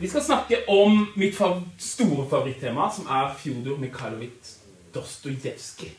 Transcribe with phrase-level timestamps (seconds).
[0.00, 4.52] Vi skal snakke om mitt fav store favorittema, som er Fjodor Mikhailovitsj
[4.94, 5.90] Dostojevskij.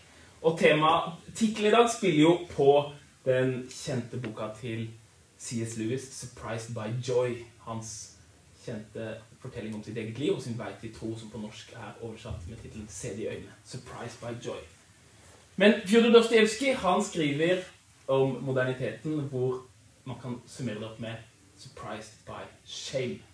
[0.41, 0.91] Og tema,
[1.35, 2.91] tittelen i dag spiller jo på
[3.25, 4.87] den kjente boka til
[5.39, 5.77] C.S.
[5.77, 7.43] Lewis, 'Surprised by Joy'.
[7.59, 8.15] Hans
[8.65, 11.91] kjente fortelling om sitt eget liv og sin vei til tro, som på norsk er
[12.01, 13.59] oversatt med tittelen 'Se det i øynene'.
[13.65, 14.65] 'Surprised by Joy'.
[15.55, 17.57] Men Fjodor Dostojevskij skriver
[18.07, 19.61] om moderniteten hvor
[20.05, 21.15] man kan summere det opp med
[21.57, 23.28] 'surprised by shame'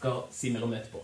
[0.00, 1.02] skal si mer om det etterpå.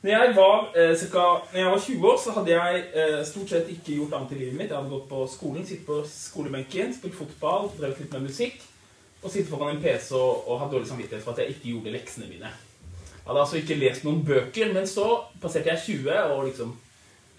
[0.00, 3.48] Når jeg var, eh, cirka, når jeg var 20 år, så hadde jeg eh, stort
[3.48, 4.70] sett ikke gjort annet i livet mitt.
[4.70, 8.62] Jeg hadde gått på skolen, sittet på skolebenken, spilt fotball, drevet litt med musikk.
[9.22, 11.92] Og sittet foran en PC og, og hatt dårlig samvittighet for at jeg ikke gjorde
[11.96, 12.48] leksene mine.
[12.48, 15.08] Jeg hadde altså ikke lest noen bøker, men så
[15.42, 16.72] passerte jeg 20, og liksom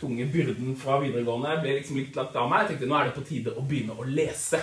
[0.02, 2.66] tunge byrden fra videregående ble liksom litt lagt av meg.
[2.68, 4.62] Jeg tenkte nå er det på tide å begynne å lese.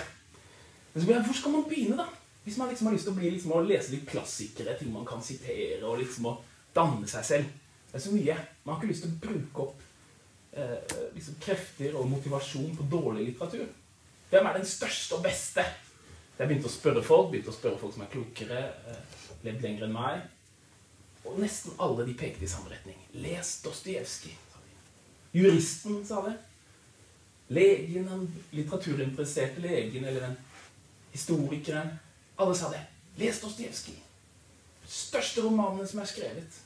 [0.92, 2.06] Men så ble jeg, hvor skal man begynne, da?
[2.49, 5.05] Hvis man liksom har lyst til å, bli, liksom, å lese litt klassikere, ting man
[5.05, 6.39] kan sitere, og liksom å
[6.73, 7.51] danne seg selv.
[7.91, 8.37] Det er så mye.
[8.65, 9.83] Man har ikke lyst til å bruke opp
[10.57, 13.67] eh, liksom krefter og motivasjon på dårlig litteratur.
[14.31, 15.67] Hvem er den største og beste?
[16.39, 19.85] Jeg begynte å spørre folk, begynte å spørre folk som er klokere, eh, levd lenger
[19.91, 20.25] enn meg.
[21.29, 22.97] Og nesten alle de pekte i samme retning.
[23.20, 24.77] Les Dostojevskij, sa de.
[25.42, 26.39] Juristen, sa det.
[27.53, 30.39] Legen, den litteraturinteresserte legen, eller den
[31.13, 31.98] historikeren.
[32.39, 32.81] Alle sa det.
[33.19, 33.99] Les Dostojevskij.
[34.87, 36.59] Største romanene som er skrevet.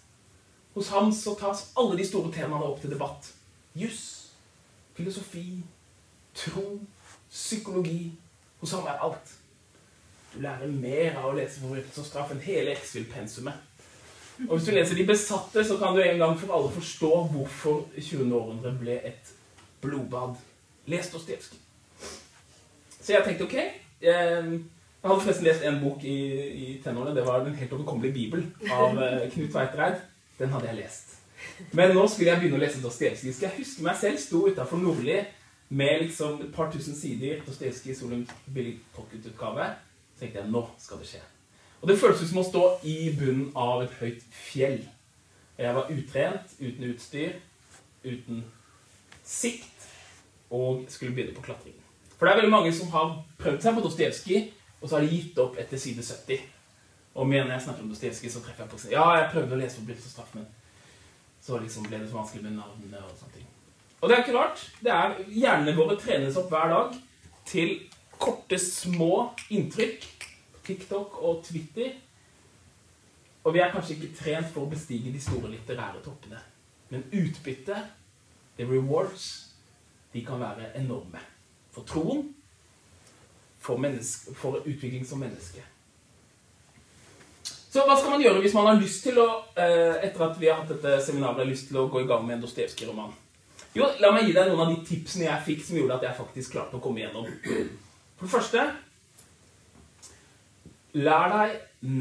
[0.74, 3.32] Hos ham så tas alle de store temaene opp til debatt.
[3.76, 4.32] Juss,
[4.96, 5.62] filosofi,
[6.34, 6.78] tro,
[7.30, 8.12] psykologi.
[8.60, 9.32] Hos ham er alt.
[10.34, 13.68] Du lærer mer av å lese forbrytelse og straff enn hele X-Fill-pensumet.
[14.48, 17.82] Og hvis du leser De besatte, så kan du en gang for alle forstå hvorfor
[17.98, 18.32] 20.
[18.32, 19.34] århundre ble et
[19.82, 20.38] blodbad.
[20.86, 21.58] Les Dostojevskij.
[23.02, 24.54] Så jeg tenkte ok eh,
[25.02, 26.16] Jeg hadde forresten lest en bok i,
[26.64, 27.16] i tenårene.
[27.16, 29.96] Det var Den helt overkommelige bibel av eh, Knut Tveitereid.
[30.38, 31.16] Den hadde jeg lest.
[31.72, 33.34] Men nå skulle jeg begynne å lese Dostojevskij.
[33.42, 35.16] Jeg huske meg selv sto utafor Nordli
[35.74, 38.22] med liksom et par tusen sider Dostojevskij Solum
[38.54, 39.72] billig pocketutgave.
[40.14, 41.24] Så tenkte jeg nå skal det skje.
[41.82, 44.84] Og det føltes som å stå i bunnen av et høyt fjell.
[45.58, 47.40] Jeg var utrent, uten utstyr,
[48.06, 48.44] uten
[49.26, 49.90] sikt,
[50.46, 51.82] og skulle begynne på klatringen.
[52.14, 54.44] For det er veldig mange som har prøvd seg på Dostojevskij,
[54.82, 56.42] og så har de gitt opp etter side 70.
[57.14, 59.78] Og når jeg snakker om Dostojevskij, så treffer jeg på Ja, jeg prøvde å lese
[59.78, 60.46] forbrytelse og straff, men
[61.42, 63.48] så liksom ble det så vanskelig med navnene og sånne ting.
[64.00, 64.62] Og det er ikke rart.
[64.82, 66.96] Det er Hjernene våre trenes opp hver dag
[67.46, 67.76] til
[68.18, 70.08] korte, små inntrykk.
[70.62, 71.96] TikTok og Twitter.
[73.44, 76.38] Og vi er kanskje ikke trent for å bestige de store litterære toppene.
[76.92, 77.90] Men utbyttet,
[78.56, 79.54] the rewards,
[80.12, 81.18] de kan være enorme.
[81.74, 82.28] For troen,
[83.62, 83.78] for,
[84.38, 85.64] for utvikling som menneske.
[87.72, 90.60] Så hva skal man gjøre hvis man har lyst til å, etter at vi har
[90.60, 93.14] hatt dette seminaret, lyst til å gå i gang med en Dostojevskij-roman?
[93.72, 96.18] Jo, la meg gi deg noen av de tipsene jeg fikk som gjorde at jeg
[96.18, 97.30] faktisk klarte å komme igjennom.
[98.18, 98.66] For det første
[100.92, 101.54] Lær deg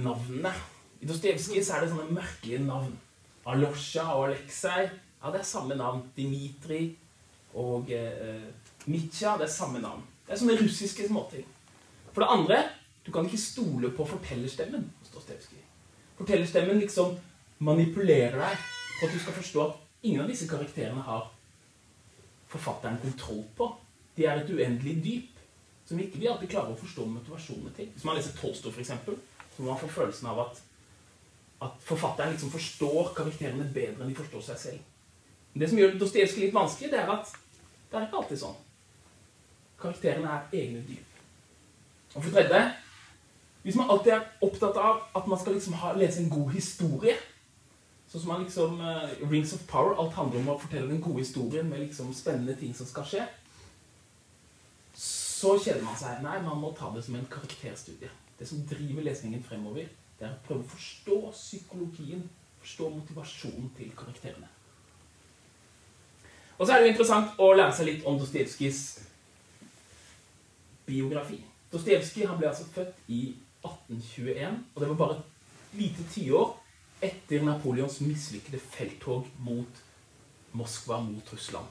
[0.04, 0.52] navnene.
[1.00, 2.92] I Dostojevskij er det sånne merkelige navn.
[3.48, 4.90] Alosja og Aleksej.
[5.22, 6.04] Ja, det er samme navn.
[6.18, 6.98] Dimitri
[7.56, 8.44] og eh,
[8.92, 9.38] Mitja.
[9.40, 10.04] Det er samme navn.
[10.28, 11.48] Det er sånne russiske småting.
[12.12, 12.62] For det andre
[13.06, 15.62] du kan ikke stole på fortellerstemmen hos Dostojevskij.
[16.20, 17.16] Fortellerstemmen liksom
[17.66, 18.66] manipulerer deg
[19.00, 21.30] for at du skal forstå at ingen av disse karakterene har
[22.52, 23.70] forfatteren kontroll på.
[24.18, 25.42] De er et uendelig dyp
[25.88, 27.90] som ikke vi alltid klarer å forstå motivasjonene til.
[27.96, 28.94] Hvis man leser Tolstoy, f.eks.,
[29.52, 30.62] så må man få følelsen av at,
[31.68, 34.90] at forfatteren liksom forstår karakterene bedre enn de forstår seg selv.
[35.52, 37.34] Men det som gjør Dostojevskij litt vanskelig, det er at
[37.92, 38.60] det er ikke alltid sånn.
[39.82, 41.11] Karakterene er egne dyp.
[42.16, 42.64] Og for tredje
[43.62, 47.14] hvis man alltid er opptatt av at man skal liksom ha, lese en god historie
[48.12, 49.94] Sånn som man liksom uh, Rings of Power.
[49.96, 53.28] Alt handler om å fortelle den gode historien med liksom spennende ting som skal skje.
[55.42, 56.20] så kjeder man seg.
[56.22, 58.10] Nei, man må ta det som en karakterstudie.
[58.38, 59.88] Det som driver lesningen fremover,
[60.20, 62.28] det er å prøve å forstå psykologien,
[62.62, 64.50] forstå motivasjonen til karakterene.
[66.60, 68.84] Og så er det jo interessant å lære seg litt om Dostojevskijs
[70.86, 71.40] biografi.
[71.72, 73.22] Dostojevskij ble altså født i
[73.64, 76.56] 1821, og det var bare et lite tiår
[77.02, 79.84] etter Napoleons mislykkede felttog mot
[80.54, 81.68] Moskva, mot Russland.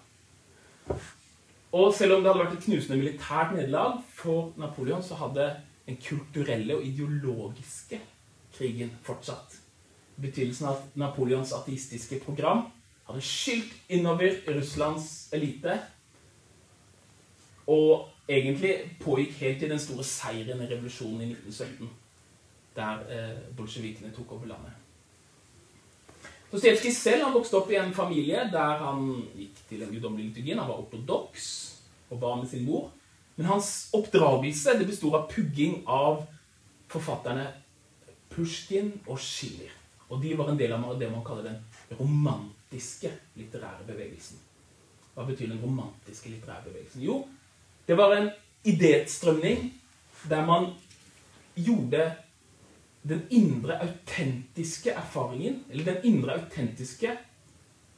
[1.72, 5.50] Og selv om det hadde vært et knusende militært nederlag for Napoleon, så hadde
[5.86, 8.00] den kulturelle og ideologiske
[8.56, 9.58] krigen fortsatt.
[10.20, 12.64] Betydelsen av Napoleons ateistiske program
[13.06, 15.78] hadde skylt innover Russlands elite.
[17.70, 21.90] Og egentlig pågikk helt til den store seieren i revolusjonen i 1917,
[22.76, 24.76] der eh, bolsjevikene tok over landet.
[26.50, 29.04] Dostojevskij selv han vokste opp i en familie der han
[29.38, 30.58] gikk til den guddommelige liturgien.
[30.58, 31.46] Han var ortodoks
[32.10, 32.88] og var med sin mor.
[33.36, 36.24] Men hans oppdragelse det bestod av pugging av
[36.90, 37.46] forfatterne
[38.30, 39.70] Pushkin og Schiller.
[40.10, 44.42] Og de var en del av det man kaller den romantiske litterære bevegelsen.
[45.14, 47.04] Hva betyr den romantiske litterære bevegelsen?
[47.06, 47.22] Jo,
[47.90, 48.28] det var en
[48.64, 49.72] idéstrømning
[50.30, 50.68] der man
[51.56, 52.12] gjorde
[53.02, 57.16] den indre autentiske erfaringen, eller den indre autentiske,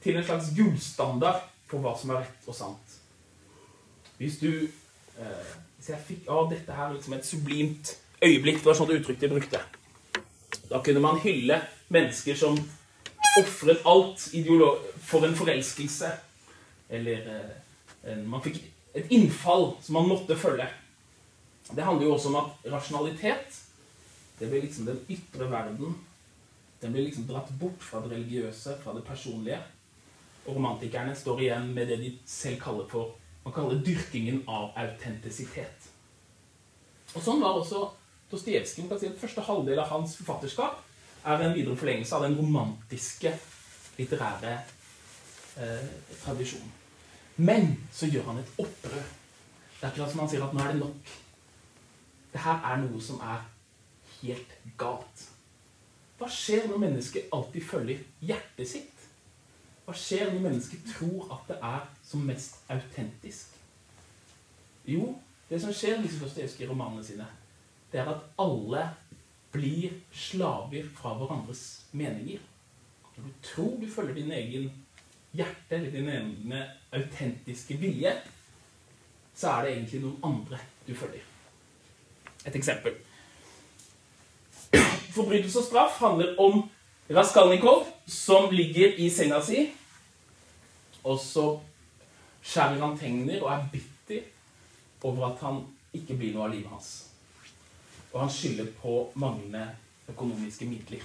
[0.03, 2.97] til en slags gullstandard for hva som er rett og sant.
[4.17, 8.77] Hvis du eh, Hvis jeg fikk av dette her liksom et sublimt øyeblikk, det var
[8.79, 9.61] sånn uttrykk de brukte,
[10.71, 11.59] da kunne man hylle
[11.91, 12.57] mennesker som
[13.41, 14.29] ofret alt
[15.03, 16.13] for en forelskelse.
[16.89, 17.27] Eller
[18.07, 18.63] eh, man fikk
[18.95, 20.67] et innfall som man måtte følge.
[21.73, 23.61] Det handler jo også om at rasjonalitet
[24.39, 25.95] det blir liksom den ytre verden.
[26.83, 29.61] Den blir liksom dratt bort fra det religiøse, fra det personlige.
[30.47, 34.71] Og romantikerne står igjen med det de selv kaller for man kaller det dyrkingen av
[34.79, 35.89] autentisitet.
[37.13, 37.89] Og Sånn var også
[38.31, 38.87] Dostojevskij.
[38.99, 40.79] Si første halvdel av hans forfatterskap
[41.29, 43.35] er en videre forlengelse av den romantiske
[43.99, 44.55] litterære
[45.61, 45.91] eh,
[46.23, 46.82] tradisjonen.
[47.37, 49.05] Men så gjør han et opprør.
[49.81, 51.13] Det er akkurat som han sier at nå er det nok.
[52.33, 53.45] Det her er noe som er
[54.21, 55.25] helt galt.
[56.19, 59.09] Hva skjer når mennesket alltid følger hjertet sitt?
[59.83, 63.57] Hva skjer når mennesket tror at det er som mest autentisk?
[64.87, 65.17] Jo,
[65.49, 67.27] det som skjer i disse Dostojevskij-romanene sine,
[67.93, 68.87] det er at alle
[69.53, 72.41] blir slaver fra hverandres meninger.
[73.17, 74.71] Når du tror du følger din egen
[75.33, 76.55] hjerte eller din egen
[76.93, 78.13] autentiske vilje,
[79.35, 81.25] så er det egentlig noen andre du følger.
[82.47, 82.97] Et eksempel.
[85.13, 86.65] Forbrytelse og straff handler om
[87.13, 89.67] Raskalnikov som ligger i senga si,
[91.05, 91.47] og så
[92.43, 94.29] skjærer han tegner og er bitter
[95.03, 95.63] over at han
[95.93, 96.91] ikke blir noe av livet hans.
[98.13, 99.67] Og han skylder på manglende
[100.09, 101.05] økonomiske midler.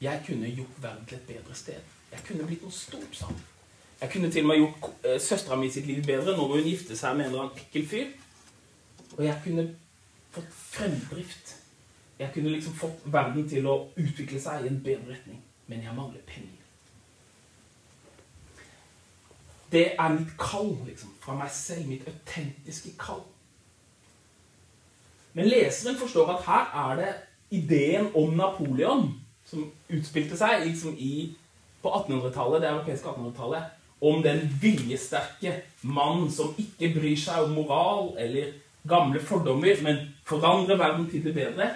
[0.00, 1.92] Jeg kunne gjort verden til et bedre sted.
[2.12, 3.44] Jeg kunne blitt noe stort sammen.
[4.00, 6.36] Jeg kunne til og med gjort uh, søstera mi sitt liv bedre.
[6.36, 8.10] Nå må hun gifte seg med en eller annen ekkel fyr.
[9.16, 9.70] Og jeg kunne
[10.36, 11.56] fått fremdrift
[12.18, 15.42] jeg kunne liksom fått verden til å utvikle seg i en bedre retning.
[15.68, 16.62] Men jeg mangler penger.
[19.72, 21.12] Det er mitt kall, liksom.
[21.20, 21.90] Fra meg selv.
[21.90, 23.20] Mitt autentiske kall.
[25.36, 27.14] Men leseren forstår at her er det
[27.58, 29.10] ideen om Napoleon
[29.46, 31.34] som utspilte seg liksom i,
[31.82, 33.75] på 1800-tallet, det europeiske 1800-tallet.
[34.00, 38.52] Om den viljesterke mann som ikke bryr seg om moral eller
[38.88, 41.70] gamle fordommer, men forandrer verden til det bedre.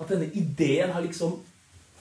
[0.00, 1.40] At denne ideen har liksom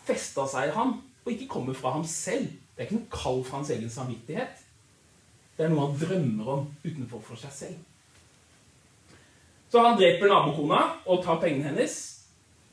[0.08, 2.48] festa seg i ham, og ikke kommer fra ham selv.
[2.76, 4.62] Det er ikke noe kall fra hans egen samvittighet.
[5.58, 7.80] Det er noe han drømmer om utenfor for seg selv.
[9.70, 11.98] Så han dreper nabokona og tar pengene hennes.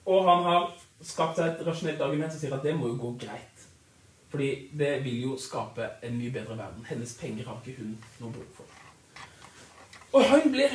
[0.07, 0.69] Og han har
[1.05, 3.56] skapt seg et rasjonelt argument som sier at det må jo gå greit.
[4.37, 6.83] Fordi det vil jo skape en mye bedre verden.
[6.85, 8.75] Hennes penger har ikke hun noe behov for.
[10.13, 10.75] Og han blir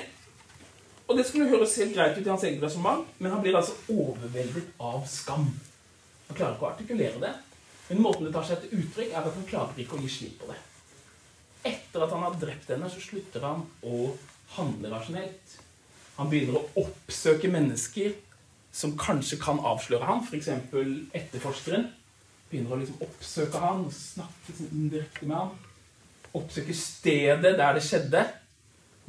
[1.05, 3.75] og det skulle høres helt greit ut i hans eget resonnement, men han blir altså
[3.91, 5.43] overveldet av skam.
[6.29, 7.31] Han klarer ikke å artikulere det,
[7.89, 10.39] men måten det tar seg til uttrykk, er at han klarer ikke å gi slipp
[10.39, 10.57] på det.
[11.67, 14.13] Etter at han har drept henne, så slutter han å
[14.55, 15.57] handle rasjonelt.
[16.15, 18.15] Han begynner å oppsøke mennesker
[18.71, 20.47] som kanskje kan avsløre ham, f.eks.
[21.11, 21.91] etterforskeren.
[22.51, 25.53] Begynner å liksom oppsøke han, og snakke liksom indirekte med ham.
[26.35, 28.25] Oppsøke stedet der det skjedde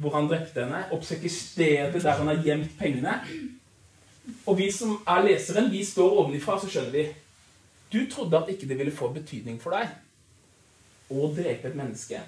[0.03, 3.17] hvor han drepte henne, Oppsøke stedet der han har gjemt pengene.
[4.47, 7.05] Og vi som er leseren, vi står ovenifra, så skjønner vi
[7.93, 9.91] Du trodde at ikke det ville få betydning for deg
[11.13, 12.21] å drepe et menneske.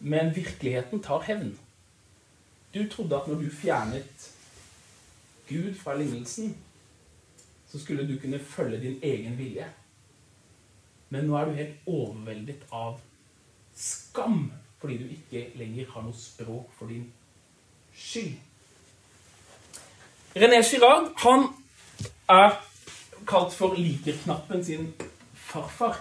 [0.00, 1.50] Men virkeligheten tar hevn.
[2.72, 4.30] Du trodde at når du fjernet
[5.48, 6.54] Gud fra lignelsen,
[7.68, 9.66] så skulle du kunne følge din egen vilje.
[11.08, 12.98] Men nå er du helt overveldet av
[13.76, 14.48] skam
[14.80, 17.06] fordi du ikke lenger har noe språk for din
[17.96, 18.34] skyld.
[20.36, 21.46] René Girard han
[22.28, 22.58] er
[23.26, 24.90] kalt for likerknappen sin
[25.34, 25.96] farfar.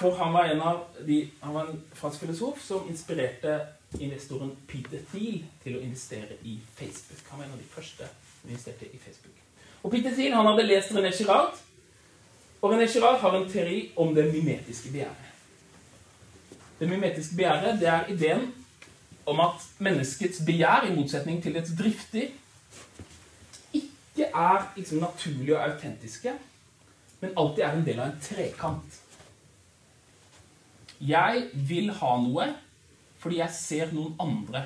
[0.00, 3.58] For han var, en av de, han var en fransk filosof som inspirerte
[3.98, 7.24] investoren Peter Thiel til å investere i Facebook.
[7.30, 9.40] Han var en av de første som investerte i Facebook.
[9.82, 11.58] Og Peter Thiel han hadde lest René Girard,
[12.60, 15.28] og René Girard har en teori om det mimetiske begjæret.
[16.80, 18.54] Det mimetiske begjæret det er ideen
[19.26, 22.28] om at menneskets begjær, i motsetning til dets drifter,
[23.72, 26.32] ikke er liksom naturlige og autentiske,
[27.20, 29.00] men alltid er en del av en trekant.
[31.00, 32.50] Jeg vil ha noe
[33.20, 34.62] fordi jeg ser noen andre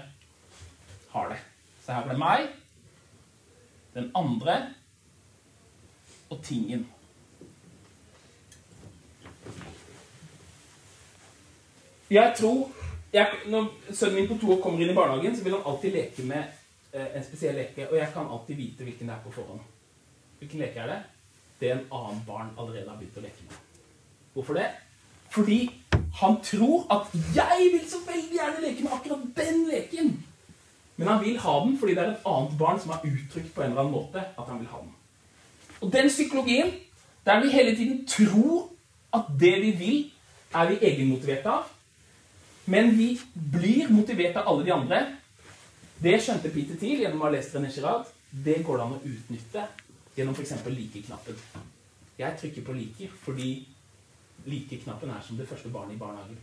[1.11, 1.41] har det.
[1.83, 2.47] Så her er det meg,
[3.95, 4.55] den andre
[6.31, 6.87] og tingen.
[12.11, 12.71] Jeg tror
[13.13, 15.93] jeg, Når sønnen min på to år kommer inn i barnehagen, så vil han alltid
[15.95, 16.43] leke med
[16.93, 17.87] eh, en spesiell leke.
[17.91, 19.61] Og jeg kan alltid vite hvilken det er på forhånd.
[20.39, 20.97] Hvilken leke er det?
[21.61, 23.61] Det en annen barn allerede har begynt å leke med.
[24.35, 24.67] Hvorfor det?
[25.31, 25.61] Fordi
[26.21, 30.13] han tror at 'jeg vil så veldig gjerne leke med akkurat den leken'.
[30.97, 33.63] Men han vil ha den fordi det er et annet barn som har uttrykt på
[33.63, 34.95] en eller annen måte at han vil ha den.
[35.81, 36.73] Og den psykologien,
[37.27, 38.71] der vi hele tiden tror
[39.15, 40.13] at det vi vil,
[40.55, 41.74] er vi egenmotiverte av,
[42.65, 45.01] men vi blir motivert av alle de andre,
[46.05, 48.09] det skjønte Peter Thiel gjennom å ha lest René Girard.
[48.31, 49.67] Det går det an å utnytte
[50.17, 50.55] gjennom f.eks.
[50.67, 51.39] like-knappen.
[52.19, 53.67] Jeg trykker på 'liker' fordi
[54.47, 56.39] like-knappen er som det første barnet i barnehagen.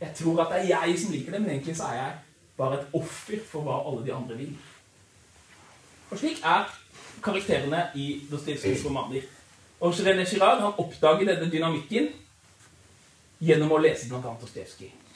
[0.00, 2.12] Jeg tror at det er jeg som liker det, men egentlig så er jeg
[2.56, 4.54] bare et offer for hva alle de andre vil.
[6.10, 6.70] Og slik er
[7.22, 9.26] karakterene i Dostojevskijs romaner.
[9.80, 12.08] Og René Girard han oppdager denne dynamikken
[13.40, 14.34] gjennom å lese bl.a.
[14.40, 15.07] Dostojevskij.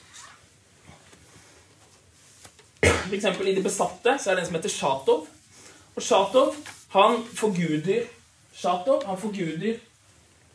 [2.83, 5.27] For eksempel i De besatte så er det en som heter Shatov.
[5.95, 6.55] Og Shatov
[6.93, 8.05] han forguder
[8.53, 9.79] Shatov, han forguder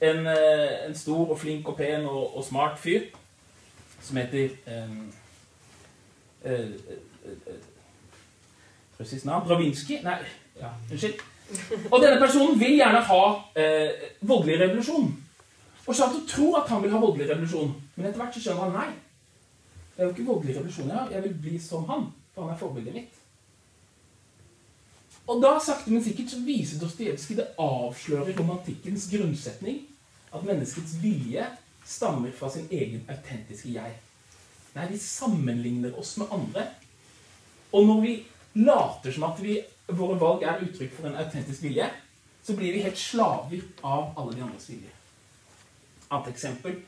[0.00, 3.00] en, eh, en, stor og flink og pen og, og smart fyr
[4.02, 5.12] som heter um,
[6.44, 6.60] uh, uh,
[7.26, 7.54] uh,
[9.00, 9.98] uh navn Dravinsky?
[10.02, 10.18] Nei,
[10.60, 11.18] ja, unnskyld.
[11.90, 13.22] Og denne personen vil gjerne ha
[13.56, 15.10] eh, voldelig revolusjon.
[15.86, 18.74] Og Shatov tror at han vil ha voldelig revolusjon, men etter hvert så skjønner han
[18.76, 18.88] nei.
[19.96, 22.06] Det er jo ikke voldelig revolusjon jeg vil bli som han,
[22.38, 23.14] for han er forbildet mitt.
[25.28, 29.82] Og da, sakte, men sikkert, så viser Dostojevskij det avslører romantikkens grunnsetning.
[30.32, 31.44] At menneskets vilje
[31.88, 33.96] stammer fra sin egen autentiske jeg.
[34.76, 36.68] Nei, vi sammenligner oss med andre.
[37.72, 38.14] Og når vi
[38.54, 41.90] later som at vi, våre valg er uttrykk for en autentisk vilje,
[42.44, 44.94] så blir vi helt slaver av alle de andres vilje.
[46.08, 46.78] Annet eksempel.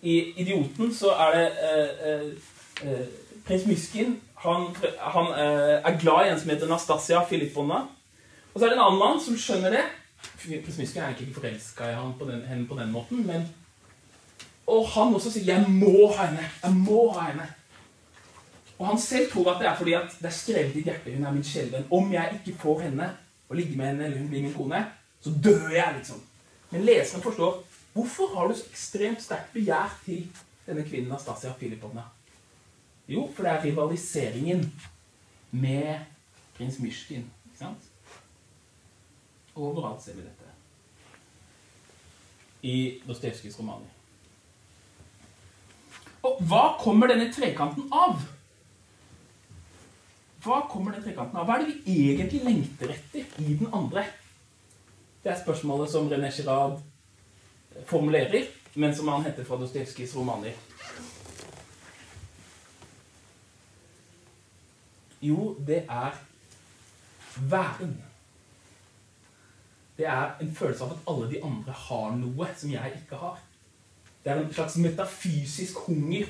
[0.00, 6.26] I 'Idioten' så er det eh, eh, eh prins Myskin han, han eh, er glad
[6.26, 7.80] i en som heter Nastasia Filippovna.
[8.54, 9.82] Og så er det en annen mann som skjønner det.
[10.40, 13.48] Prins Myskin er egentlig ikke forelska i henne på den måten, men
[14.70, 16.50] Og han også sier 'Jeg må ha henne'.
[16.62, 17.48] Jeg må ha henne.
[18.78, 21.24] Og han selv tror at det er fordi at det er skrevet i hjertet hun
[21.24, 21.86] er min kjælevenn.
[21.90, 23.10] Om jeg ikke får henne
[23.48, 24.86] og ligge med henne, eller hun blir min kone,
[25.20, 26.22] så dør jeg, liksom.
[26.70, 30.28] Men leseren forstår hvorfor har du så ekstremt sterkt begjær til
[30.66, 32.02] denne kvinnen Nastasia Filipovna.
[33.10, 34.64] Jo, for det er rivaliseringen
[35.50, 36.04] med
[36.54, 37.24] prins Mysjkin.
[37.48, 37.88] Ikke sant?
[39.58, 40.52] Overalt ser vi dette.
[42.62, 42.76] I
[43.08, 43.88] Dostojevskijs romaner.
[46.22, 48.20] Og hva kommer denne trekanten av?
[50.44, 51.48] Hva kommer den trekanten av?
[51.48, 54.06] Hva er det vi egentlig lengter etter i den andre?
[55.24, 56.78] Det er spørsmålet som René Girard
[57.88, 60.54] formulerer, men som han henter fra Dostojevskijs romaner.
[65.20, 66.16] Jo, det er
[67.36, 68.02] væren.
[69.96, 73.40] Det er en følelse av at alle de andre har noe som jeg ikke har.
[74.24, 76.28] Det er en slags metafysisk hunger.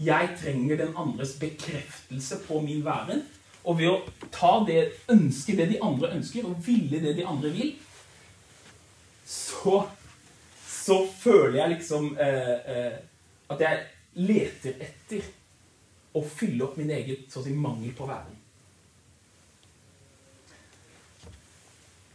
[0.00, 3.22] Jeg trenger den andres bekreftelse på min væren.
[3.64, 7.50] Og ved å ta det, ønske det de andre ønsker, og ville det de andre
[7.50, 7.72] vil,
[9.26, 9.80] så,
[10.62, 12.98] så føler jeg liksom eh, eh,
[13.50, 13.82] at jeg
[14.14, 15.26] leter etter
[16.16, 18.34] å fylle opp min egen så å si, mangel på væren.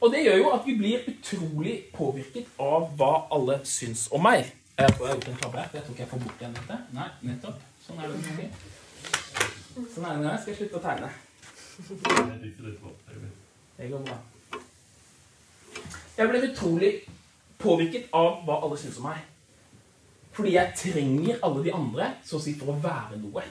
[0.02, 4.50] Og det gjør jo at vi blir utrolig påvirket av hva alle syns om meg.
[4.80, 6.42] Jeg tror jeg har gjort en tabbe her, for jeg tror ikke jeg får bort
[6.42, 6.78] igjen dette.
[6.98, 7.60] Nei, nettopp.
[7.86, 8.48] Sånn er det.
[9.78, 11.10] Sånn er det når jeg skal slutte å tegne.
[13.78, 14.18] Det går bra.
[16.18, 16.92] Jeg ble utrolig
[17.62, 19.22] påvirket av hva alle syns om meg.
[20.34, 23.46] Fordi jeg trenger alle de andre så å si for å være noe.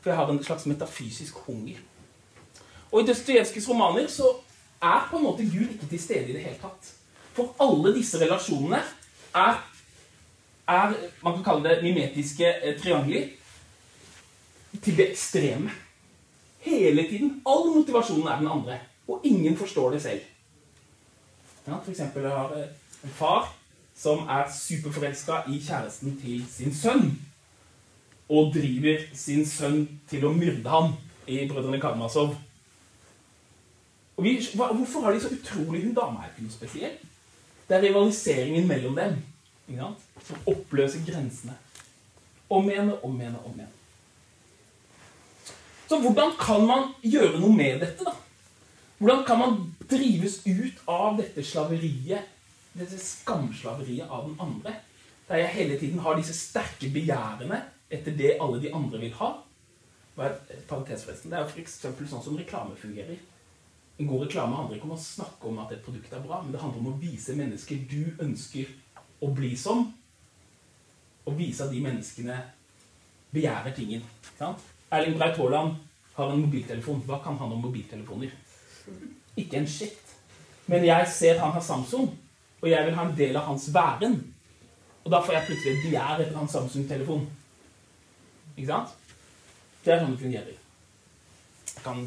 [0.00, 1.78] For jeg har en slags metafysisk hunger.
[2.92, 4.30] Og i Dostojevskijs romaner så
[4.82, 6.92] er på en måte Gud ikke til stede i det hele tatt.
[7.36, 8.80] For alle disse relasjonene
[9.34, 9.60] er,
[10.68, 13.28] er Man kan kalle det mimetiske eh, triangler
[14.82, 15.70] til det ekstreme.
[16.60, 17.42] Hele tiden.
[17.46, 18.78] All motivasjonen er den andre.
[19.08, 20.20] Og ingen forstår det selv.
[21.66, 22.68] Ja, for eksempel har eh,
[23.04, 23.54] en far
[23.96, 27.27] som er superforelska i kjæresten til sin sønn.
[28.28, 30.92] Og driver sin sønn til å myrde ham
[31.28, 32.34] i Brødrene Karmasov.
[34.18, 36.96] Og vi, hva, hvorfor har de så utrolig Hun dama er ikke noe spesiell.
[37.68, 39.18] Det er rivaliseringen mellom dem
[40.24, 41.54] som oppløser grensene.
[42.48, 43.74] Om igjen og om igjen og om igjen.
[45.88, 48.14] Så hvordan kan man gjøre noe med dette, da?
[48.98, 49.58] Hvordan kan man
[49.88, 52.26] drives ut av dette slaveriet,
[52.74, 54.74] dette skamslaveriet av den andre?
[55.28, 59.32] Der jeg hele tiden har disse sterke begjærene etter det alle de andre vil ha.
[60.18, 61.76] Det er jo f.eks.
[61.78, 63.18] sånn som reklame fungerer.
[63.98, 66.52] En god reklame handler ikke om å snakke om at et produkt er bra, men
[66.54, 68.70] det handler om å vise mennesker du ønsker
[69.22, 69.88] å bli som,
[71.26, 72.36] og vise at de menneskene
[73.34, 74.04] begjærer tingen.
[74.38, 74.62] Sant?
[74.94, 75.74] Erling Braut Haaland
[76.14, 77.02] har en mobiltelefon.
[77.06, 78.32] Hva kan han om mobiltelefoner?
[79.38, 80.14] Ikke en shit.
[80.68, 82.08] Men jeg ser han har Samsung,
[82.60, 84.18] og jeg vil ha en del av hans væren.
[85.04, 87.26] Og da får jeg plutselig et begjær etter hans Samsung-telefon.
[88.58, 88.94] Ikke sant?
[89.84, 90.54] Det er sånn det fungerer.
[91.68, 92.00] Jeg kan,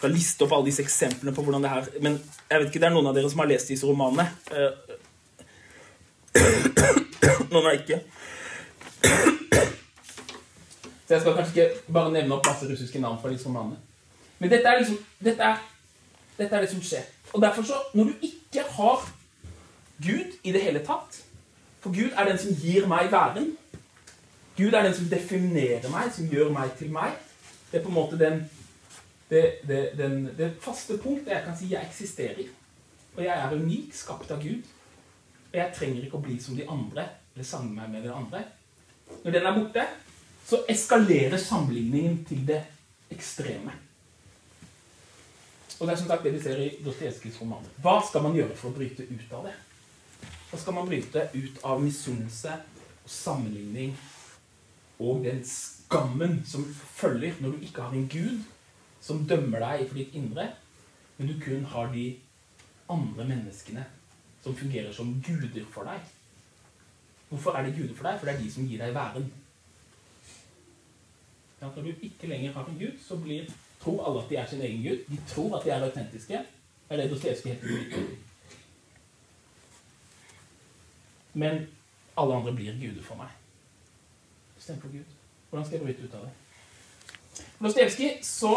[0.00, 2.88] kan liste opp alle disse eksemplene på hvordan det her Men jeg vet ikke, det
[2.88, 4.24] er noen av dere som har lest disse romanene.
[7.52, 7.98] Noen har ikke.
[11.06, 13.78] Så jeg skal kanskje ikke bare nevne opp masse russiske navn for disse romanene.
[14.40, 15.60] Men dette er liksom dette er,
[16.38, 17.04] dette er det som skjer.
[17.34, 19.06] Og derfor så, når du ikke har
[20.02, 21.22] Gud i det hele tatt
[21.80, 23.52] For Gud er den som gir meg væren.
[24.56, 27.16] Gud er den som definerer meg, som gjør meg til meg.
[27.70, 28.40] Det er på en måte den,
[29.28, 32.40] det, det, den, det faste punktet jeg kan si jeg eksisterer.
[32.40, 32.48] i.
[33.16, 34.64] Og jeg er unik, skapt av Gud.
[35.52, 38.44] Og jeg trenger ikke å bli som de andre, eller samle meg med de andre.
[39.24, 39.86] Når den er borte,
[40.46, 42.62] så eskalerer sammenligningen til det
[43.12, 43.72] ekstreme.
[45.76, 47.72] Og det er som sagt det vi ser i Dostojevskijs romaner.
[47.84, 49.56] Hva skal man gjøre for å bryte ut av det?
[50.48, 52.54] Hva skal man bryte ut av misunnelse
[53.02, 53.92] og sammenligning
[54.98, 58.44] og den skammen som følger når du ikke har en gud
[59.00, 60.48] som dømmer deg for ditt indre,
[61.16, 62.06] men du kun har de
[62.90, 63.84] andre menneskene
[64.42, 66.00] som fungerer som guder for deg?
[67.28, 68.18] Hvorfor er de guder for deg?
[68.18, 69.30] For det er de som gir deg væren.
[71.60, 73.48] Ja, når du ikke lenger har en gud, så blir,
[73.80, 75.02] tror alle at de er sin egen gud.
[75.08, 76.44] De tror at de er autentiske.
[76.88, 78.06] Det er det Dostojevskij heter.
[81.34, 81.66] Men
[82.16, 83.32] alle andre blir guder for meg.
[84.66, 85.04] Istedenfor Gud.
[85.50, 86.30] Hvordan skal jeg bryte ut av det?
[87.58, 88.54] For Dostojevskij så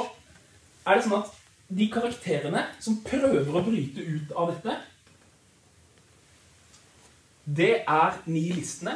[0.88, 1.36] er det sånn at
[1.69, 4.80] de karakterene som prøver å bryte ut av dette,
[7.45, 8.95] det er nihilistene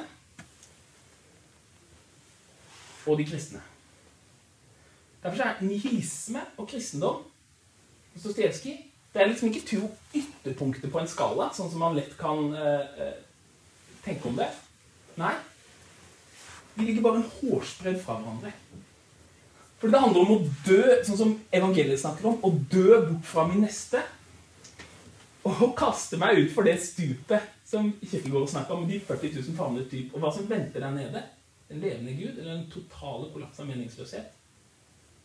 [3.06, 3.62] og de kristne.
[5.22, 7.22] Derfor er nihilisme og kristendom
[8.16, 8.80] hos Dostojevskij
[9.14, 9.86] det er liksom ikke to
[10.18, 13.18] ytterpunkter på en skala, sånn som man lett kan eh,
[14.02, 14.50] tenke om det.
[15.22, 15.36] Nei.
[16.76, 18.54] De ligger bare en hårsbredd fra hverandre.
[19.82, 23.44] For det handler om å dø, sånn som evangeliet snakker om, å dø bort fra
[23.50, 24.00] min neste.
[25.44, 29.90] Og kaste meg ut for det stupet som Kirkegård snakker om, de 40 000 favnet
[29.92, 31.26] dyp, og hva som venter der nede.
[31.68, 34.32] En levende Gud eller en totale kollaps av meningsløshet.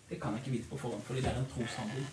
[0.09, 2.09] Det kan jeg ikke vite på forhånd, fordi det er en troshandling.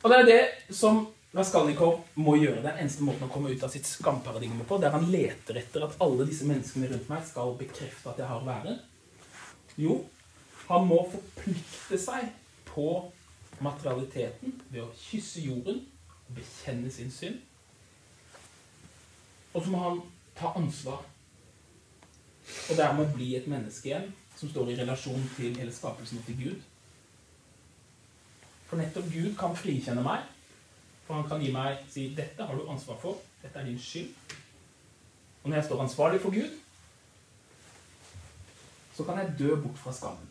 [0.00, 1.02] Og det er det som
[1.34, 2.62] Raskolnikov må gjøre.
[2.64, 5.94] Den eneste måten å komme ut av sitt skamparadigme på, der han leter etter at
[6.02, 8.80] alle disse menneskene rundt meg skal bekrefte at jeg har været.
[9.78, 10.00] Jo,
[10.66, 12.32] han må forplikte seg
[12.66, 12.88] på
[13.62, 17.38] materialiteten ved å kysse jorden og bekjenne sin synd.
[19.54, 20.02] Og så må han
[20.38, 21.04] ta ansvar.
[22.70, 26.38] Og dermed bli et menneske igjen som står i relasjon til hele skapelsen og til
[26.42, 26.60] Gud.
[28.66, 30.26] For nettopp Gud kan frikjenne meg.
[31.10, 33.18] For han kan gi meg si 'Dette har du ansvar for.
[33.42, 34.34] Dette er din skyld'.
[35.42, 36.58] Og når jeg står ansvarlig for Gud,
[38.94, 40.28] så kan jeg dø bort fra skammen.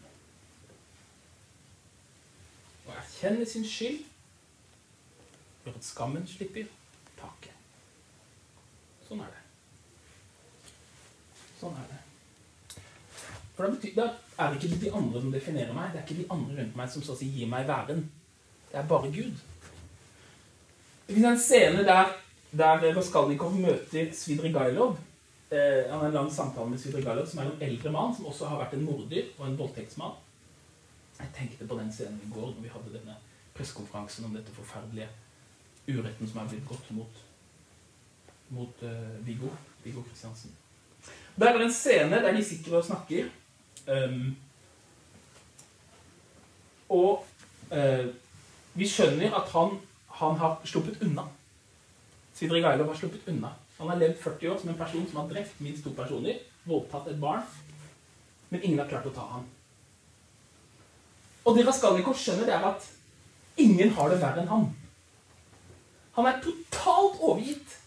[2.87, 3.99] Og erkjenne sin skyld
[5.65, 6.71] gjør at skammen slipper
[7.19, 7.59] taket.
[9.07, 9.43] Sånn er det.
[11.59, 12.01] Sånn er det.
[13.55, 15.91] For da, betyr, da er det ikke de andre som definerer meg.
[15.91, 18.11] Det er ikke de andre rundt meg som så å si gir meg væren.
[18.71, 19.48] Det er bare Gud.
[21.10, 22.12] Det finnes en scene der,
[22.54, 24.91] der Raskalnikov møter Svidrigailov.
[25.50, 28.45] Eh, han har en lang samtale med Svidrigailov, som er en eldre mann som også
[28.45, 30.19] har vært en morder og en voldtektsmann.
[31.17, 33.17] Jeg tenkte på den scenen i går når vi hadde denne
[33.58, 35.10] pressekonferansen om dette forferdelige
[35.88, 37.26] uretten som er blitt gått mot,
[38.54, 39.50] mot uh, Viggo,
[39.82, 40.54] Viggo Kristiansen.
[41.41, 43.34] Der er det en scene der de sitter og snakker.
[43.89, 44.36] Um,
[47.02, 47.26] og
[47.74, 48.10] uh,
[48.78, 49.80] vi skjønner at han,
[50.19, 51.23] han har sluppet unna.
[52.36, 53.53] Svidrigailov har sluppet unna.
[53.77, 57.08] Han har levd 40 år som en person som har drept minst to personer, voldtatt
[57.08, 57.45] et barn,
[58.49, 59.45] men ingen har klart å ta ham.
[61.47, 62.89] Og det Raskalnikov skjønner, det er at
[63.63, 64.67] ingen har det verre enn han.
[66.17, 67.77] Han er totalt overgitt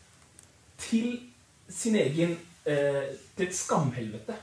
[0.81, 1.19] til
[1.69, 4.39] sin egen eh, til et skamhelvete.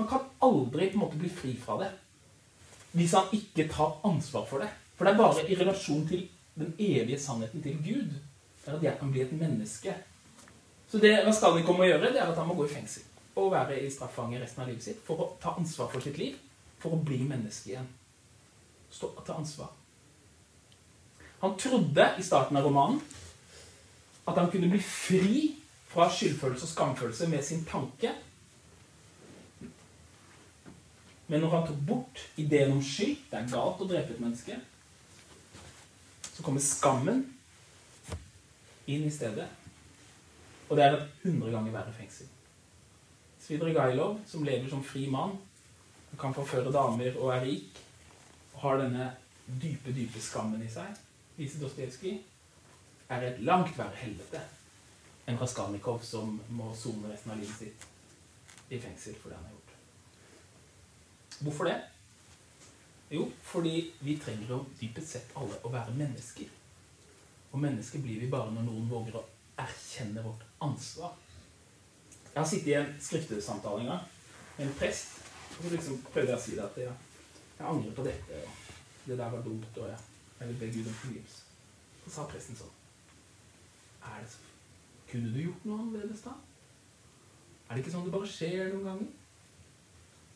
[0.00, 1.92] Han kan aldri på en måte bli fri fra det
[2.92, 4.68] hvis han ikke tar ansvar for det.
[4.96, 6.26] For det er bare i relasjon til
[6.58, 8.12] den evige sannheten til Gud
[8.66, 9.94] er at jeg kan bli et menneske.
[10.88, 13.02] Så det Raskolnikov må gjøre, det er at han må gå i fengsel
[13.36, 16.34] og være i straffange resten av livet sitt for å ta ansvar for sitt liv,
[16.82, 17.86] for å bli menneske igjen.
[18.92, 19.70] Stå og ta ansvar.
[21.40, 23.00] Han trodde i starten av romanen
[24.28, 25.46] at han kunne bli fri
[25.90, 28.12] fra skyldfølelse og skamfølelse med sin tanke.
[31.26, 34.58] Men når han tok bort ideen om skyld Det er galt å drepe et menneske.
[36.32, 37.24] Så kommer skammen
[38.86, 39.48] inn i stedet.
[40.68, 42.28] Og det er et hundre ganger verre fengsel.
[43.42, 45.36] Svidrigailov, som lever som fri mann,
[46.18, 47.78] kan forføre damer og er rik,
[48.54, 49.10] og har denne
[49.46, 50.92] dype, dype skammen i seg,
[51.36, 52.20] viser Dostojevskij,
[53.12, 54.40] er et langt verre helvete
[55.28, 59.56] enn Raskalnikov, som må sone resten av livet sitt i fengsel for det han har
[59.56, 59.74] gjort.
[61.42, 61.78] Hvorfor det?
[63.12, 66.48] Jo, fordi vi trenger jo dypest sett alle å være mennesker.
[67.52, 69.24] Og mennesker blir vi bare når noen våger å
[69.60, 71.12] erkjenne vårt ansvar.
[72.30, 74.06] Jeg har sittet i en skriftesamtale en gang
[74.56, 75.18] med en prest.
[75.58, 76.94] Og så liksom prøvde jeg å si det at jeg,
[77.58, 79.98] jeg angrer på dette, og det der var dumt, og jeg,
[80.38, 81.42] jeg vil be Gud om tilgivelse.
[82.04, 82.72] Så sa presten sånn
[84.02, 84.40] Er det så
[85.12, 86.32] Kunne du gjort noe annerledes da?
[87.68, 89.12] Er det ikke sånn det bare skjer noen ganger?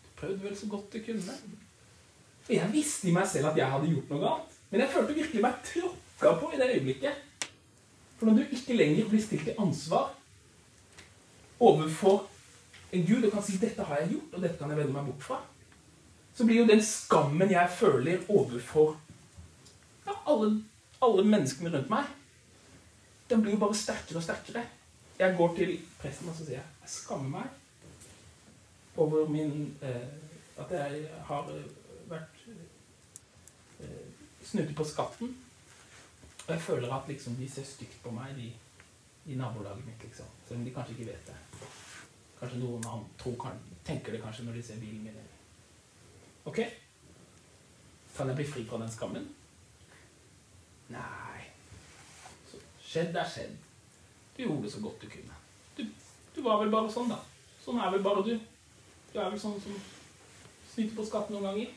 [0.05, 1.39] Du prøvde vel så godt du kunne.
[2.47, 4.55] Og jeg visste i meg selv at jeg hadde gjort noe galt.
[4.71, 7.49] Men jeg følte virkelig meg tråkka på i det øyeblikket.
[8.17, 10.15] For når du ikke lenger blir stilt til ansvar
[11.61, 12.27] overfor
[12.93, 15.07] en Gud og kan si 'dette har jeg gjort, og dette kan jeg vende meg
[15.07, 15.43] bort fra',
[16.35, 18.97] så blir jo den skammen jeg føler overfor
[20.07, 20.63] ja, alle,
[21.03, 22.05] alle menneskene rundt meg,
[23.31, 24.63] den blir jo bare sterkere og sterkere.
[25.19, 27.49] Jeg går til presten og så sier jeg, jeg skammer meg
[28.97, 30.09] over min eh,
[30.57, 31.65] At jeg har eh,
[34.55, 35.37] eh, på skatten.
[36.47, 38.53] Og jeg føler at liksom, de ser stygt på meg, de
[39.33, 40.27] i nabolaget mitt, liksom.
[40.49, 41.37] Selv om de kanskje ikke vet det.
[42.39, 43.49] Kanskje noen annen tror,
[43.85, 45.19] tenker det kanskje når de ser bilen min.
[46.47, 46.61] Ok?
[48.17, 49.27] Kan jeg bli fri fra den skammen?
[50.95, 51.43] Nei.
[52.47, 53.57] Så skjedd er skjedd.
[54.37, 55.41] Du gjorde så godt du kunne.
[55.77, 55.83] Du,
[56.37, 57.19] du var vel bare sånn, da.
[57.65, 58.37] Sånn er vel bare du.
[59.11, 59.75] Du er vel sånn som
[60.71, 61.75] snyter på skatten noen ganger.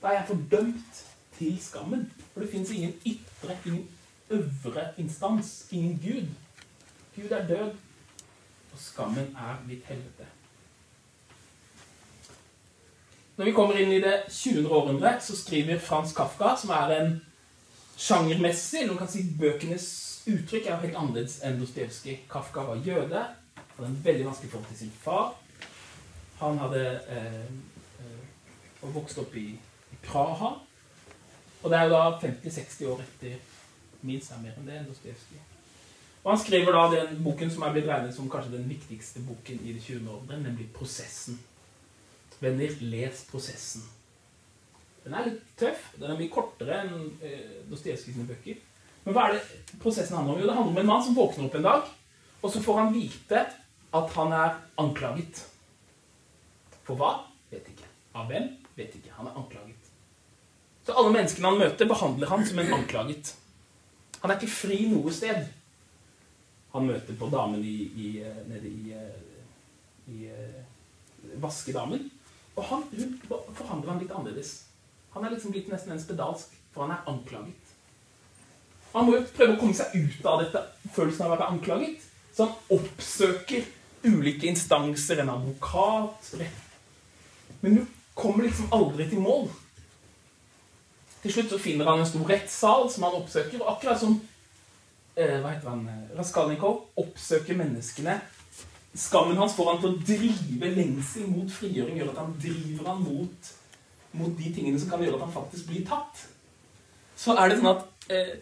[0.00, 1.02] Da er jeg fordømt
[1.40, 2.04] til skammen.
[2.32, 3.88] For det fins ingen ytre, ingen
[4.30, 6.28] øvre instans, ingen Gud.
[7.16, 7.72] Gud er død,
[8.72, 10.28] og skammen er mitt helvete.
[13.36, 14.68] Når vi kommer inn i det 20.
[14.68, 17.14] århundre, så skriver Frans Kafka, som er en
[17.96, 19.86] sjangermessig Noen kan si bøkenes
[20.28, 22.18] uttrykk er helt annerledes enn Dostojevskij.
[22.30, 23.22] Kafka var jøde,
[23.76, 25.32] hadde en veldig vanskelig forhold til sin far.
[26.40, 27.40] Han hadde eh,
[28.04, 29.54] eh, vokst opp i,
[30.04, 30.54] Praha.
[31.62, 33.38] Og det er jo da 50-60 år etter
[34.06, 35.46] minst er mer enn det Dostojevskij.
[36.20, 39.60] Og han skriver da den boken som er blitt regnet som kanskje den viktigste boken
[39.64, 40.08] i det 20.
[40.08, 41.38] århundret, nemlig 'Prosessen'.
[42.40, 43.88] Venner, les 'Prosessen'.
[45.04, 45.94] Den er litt tøff.
[45.96, 48.56] Den er mye kortere enn eh, sine bøker.
[49.04, 50.40] Men hva er det prosessen handler om?
[50.40, 51.82] Jo, det handler om en mann som våkner opp en dag,
[52.42, 53.46] og så får han vite
[53.94, 55.46] at han er anklaget.
[56.84, 57.14] For hva?
[57.50, 57.88] Vet ikke.
[58.14, 58.50] Av hvem?
[58.76, 59.14] Vet ikke.
[59.16, 59.69] Han er anklaget.
[60.86, 63.34] Så alle menneskene han møter, behandler han som en anklaget.
[64.20, 65.48] Han er ikke fri noe sted.
[66.74, 68.08] Han møter på damen i, i,
[68.48, 68.94] nede i,
[70.14, 72.08] i Vaskedamen.
[72.56, 73.16] Og han, hun
[73.56, 74.54] forhandler han litt annerledes.
[75.14, 77.74] Han er liksom blitt nesten en spedalsk, for han er anklaget.
[78.92, 80.62] Han må jo prøve å komme seg ut av dette
[80.94, 82.06] følelsen av å være anklaget.
[82.34, 83.66] Så han oppsøker
[84.06, 86.66] ulike instanser, en advokat, rett.
[87.60, 87.82] Men du
[88.14, 89.48] kommer liksom aldri til mål.
[91.22, 93.60] Til slutt så finner han en stor rettssal som han oppsøker.
[93.60, 94.16] Og akkurat som
[95.16, 95.86] eh, hva heter han,
[96.18, 98.20] Raskalnikov oppsøker menneskene
[98.94, 103.04] Skammen hans får han til å drive lengsel mot frigjøring, gjør at han driver han
[103.04, 103.50] mot,
[104.18, 106.24] mot de tingene som kan gjøre at han faktisk blir tatt.
[107.14, 108.32] Så er det sånn at eh,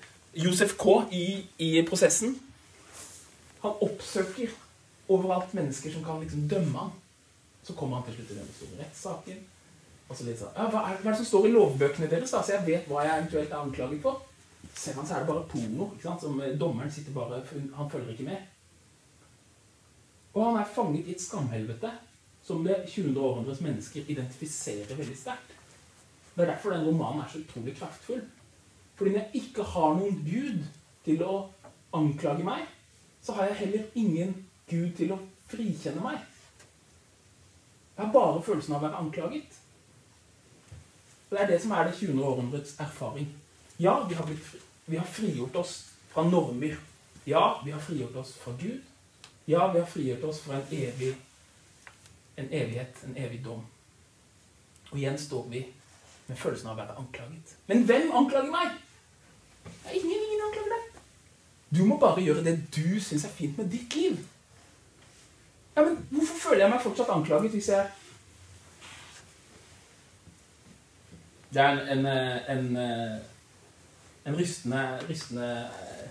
[0.41, 1.03] Josef K.
[1.13, 1.27] I,
[1.61, 2.39] i prosessen
[3.61, 4.55] han oppsøker
[5.13, 6.97] overalt mennesker som kan liksom dømme han.
[7.67, 9.47] Så kommer han til slutt til den store rettssaken.
[10.09, 12.41] Og så litt sånn, hva, er, hva er det som står i lovbøkene deres, da?
[12.41, 14.23] så jeg vet hva jeg eventuelt er anklaget for?
[14.73, 15.91] Ser man, så er det bare porno.
[15.95, 16.25] ikke sant?
[16.25, 17.43] Som eh, Dommeren sitter bare,
[17.77, 18.47] han følger ikke med.
[20.33, 21.93] Og han er fanget i et skamhelvete
[22.49, 23.13] som det 20.
[23.21, 25.53] århundres mennesker identifiserer veldig sterkt.
[26.35, 28.23] Det er derfor den romanen er så utrolig kraftfull.
[28.97, 30.65] Fordi når jeg ikke har noen gud
[31.05, 31.35] til å
[31.99, 32.65] anklage meg,
[33.23, 34.35] så har jeg heller ingen
[34.71, 35.19] gud til å
[35.51, 36.23] frikjenne meg.
[37.97, 39.58] Jeg har bare følelsen av å være anklaget.
[41.29, 42.25] Og Det er det som er det 20.
[42.25, 43.29] århundrets erfaring.
[43.79, 44.47] Ja, vi har, blitt,
[44.87, 45.75] vi har frigjort oss
[46.11, 46.77] fra normer.
[47.25, 48.81] Ja, vi har frigjort oss fra Gud.
[49.45, 51.15] Ja, vi har frigjort oss fra en evig
[52.39, 53.65] en evighet, en evig dom.
[54.91, 55.65] Og igjen står vi
[56.29, 57.55] med følelsen av å være anklaget.
[57.67, 58.77] Men hvem anklager meg?
[59.65, 61.01] Det er ingen, ingen anklager deg.
[61.75, 64.21] Du må bare gjøre det du syns er fint med ditt liv.
[65.75, 67.91] Ja, men hvorfor føler jeg meg fortsatt anklaget hvis jeg
[71.49, 72.07] Det er en, en,
[72.53, 72.67] en,
[74.27, 75.49] en rystende, rystende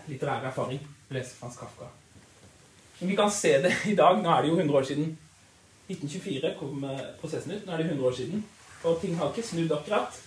[0.08, 1.90] litterær erfaring å lese Frans Kafka.
[3.00, 4.18] Men vi kan se det i dag.
[4.22, 5.12] Nå er det jo 100 år siden.
[5.88, 6.86] 1924 kom
[7.22, 7.66] prosessen ut.
[7.66, 8.46] Nå er det 100 år siden.
[8.84, 10.24] Og ting har ikke snudd akkurat.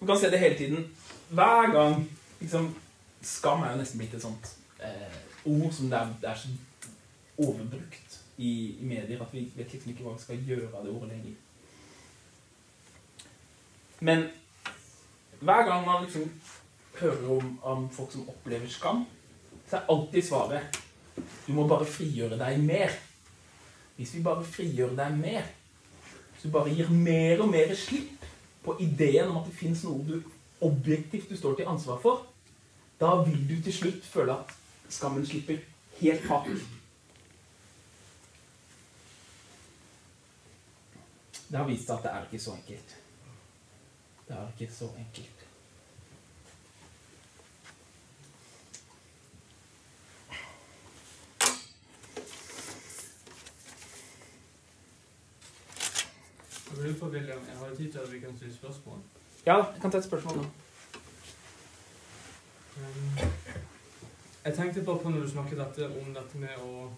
[0.00, 0.86] Vi kan se det hele tiden.
[1.30, 2.74] Hver gang liksom,
[3.22, 6.48] Skam er jo nesten blitt et sånt eh, ord som det er, det er så
[7.42, 10.92] overbrukt i, i, medier at vi vet liksom ikke hva vi skal gjøre av det
[10.92, 11.32] ordet lenger.
[14.00, 14.28] Men
[15.40, 16.30] hver gang man liksom
[17.00, 19.04] hører om, om folk som opplever skam,
[19.68, 20.82] så er alltid svaret
[21.46, 22.92] du må bare frigjøre deg mer.
[23.96, 25.46] Hvis vi bare frigjør deg mer,
[26.40, 28.26] så bare gir mer og mer slipp
[28.64, 30.16] på ideen om at det fins noe du
[30.66, 32.26] objektivt du står til ansvar for,
[33.00, 34.52] da vil du til slutt føle at
[34.92, 35.62] skammen slipper
[36.00, 36.48] helt tak.
[41.46, 42.96] Det har vist seg at det er ikke så enkelt.
[44.28, 45.46] Det er ikke så enkelt.
[56.70, 58.98] Jeg lurer på, William, jeg har tid til at vi kan stille spørsmål.
[59.46, 60.44] Ja, jeg kan ta et spørsmål nå.
[64.44, 66.90] Jeg tenkte bare på når du snakket dette, om dette med å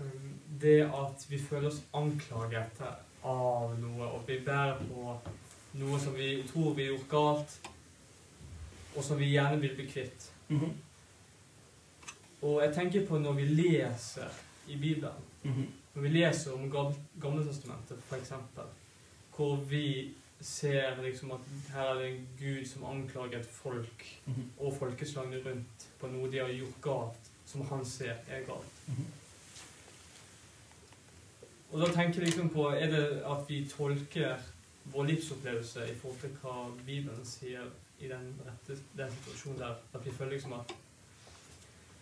[0.00, 0.28] um,
[0.60, 2.82] Det at vi føler oss anklaget
[3.22, 5.16] av noe, og vi bærer på
[5.80, 7.58] noe som vi tror vi har gjort galt,
[8.96, 10.32] og som vi gjerne vil bli kvitt.
[10.48, 10.72] Mm -hmm.
[12.42, 14.30] Og jeg tenker på når vi leser
[14.68, 15.66] i Bibelen Mm -hmm.
[15.94, 16.70] Når vi leser om
[17.20, 18.32] Gamletestamentet, f.eks.,
[19.36, 21.40] hvor vi ser liksom at
[21.72, 24.64] her er det en gud som anklager et folk mm -hmm.
[24.64, 28.72] og folkeslagene rundt på noe de har gjort galt, som han ser er galt.
[31.70, 31.74] Mm.
[31.74, 34.36] Og da tenker jeg liksom på Er det at vi tolker
[34.84, 37.62] vår livsopplevelse i forhold til hva Bibelen sier
[38.00, 39.74] i den, rette, den situasjonen der?
[39.94, 40.72] At vi føler liksom at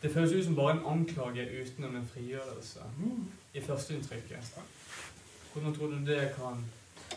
[0.03, 3.25] det føles ut som bare en anklage utenom en frigjørelse Mm.
[3.55, 4.59] i førsteinntrykket.
[5.53, 6.65] Hvordan tror du det kan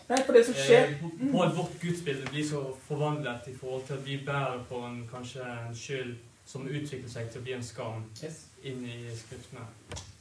[0.09, 3.55] Nei, for det som skjer eh, på- på at vårt gudsbilde blir så forvandlet i
[3.57, 7.43] forhold til at vi bærer på en, kanskje en skyld som utvikler seg til å
[7.43, 8.45] bli en skam yes.
[8.63, 9.65] Inn i skriftene?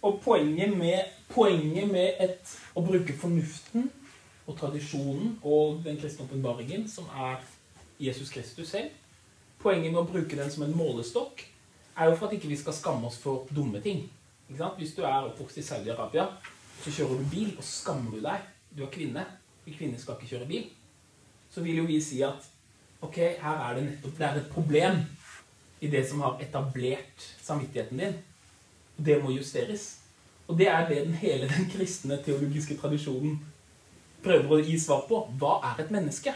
[0.02, 3.90] Og poenget med, poenget med et, å bruke fornuften
[4.46, 7.42] og tradisjonen og den kristne åpenbaringen, som er
[8.00, 8.96] Jesus Kristus selv
[9.60, 11.42] Poenget med å bruke den som en målestokk
[12.00, 14.06] er jo for at ikke vi skal skamme oss for dumme ting.
[14.48, 16.30] Hvis du er oppvokst i Saudi-Arabia,
[16.80, 18.46] så kjører du bil, og skammer du deg.
[18.72, 19.26] Du er kvinne.
[19.66, 20.70] Vi kvinner skal ikke kjøre bil.
[21.52, 22.46] Så vil jo vi si at
[23.04, 25.02] ok, her er det nettopp det er et problem
[25.84, 28.16] i det som har etablert samvittigheten din.
[29.04, 29.96] Det må justeres.
[30.50, 33.38] Og det er det den hele den kristne teologiske tradisjonen
[34.24, 35.22] prøver å gi svar på.
[35.40, 36.34] Hva er et menneske?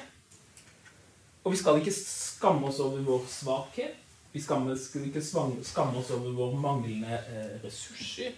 [1.44, 4.00] Og vi skal ikke skamme oss over vår svakhet.
[4.33, 8.33] Vi skal ikke skamme oss over våre manglende eh, ressurser.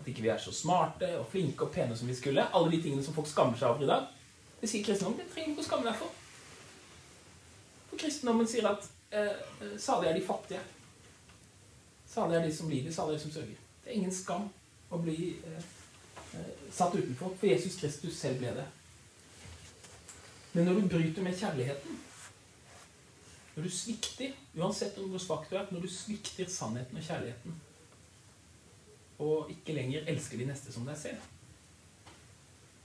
[0.00, 2.46] At ikke vi er så smarte og flinke og pene som vi skulle.
[2.54, 4.08] Alle de tingene som folk skammer seg over i dag.
[4.60, 5.20] Det sier kristendommen.
[5.20, 6.16] Det trenger du ikke å skamme deg for.
[7.90, 10.62] For kristendommen sier at eh, eh, salig er de fattige.
[12.18, 13.58] Salig er de som lider, salig er de som sørger.
[13.84, 14.48] Det er ingen skam
[14.90, 15.66] å bli eh,
[16.34, 18.64] eh, satt utenfor, for Jesus Kristus selv ble det.
[20.56, 22.00] Men når du bryter med kjærligheten,
[23.54, 27.54] når du svikter, uansett hvor svak du er, når du svikter sannheten og kjærligheten,
[29.22, 31.30] og ikke lenger elsker de neste som deg selv,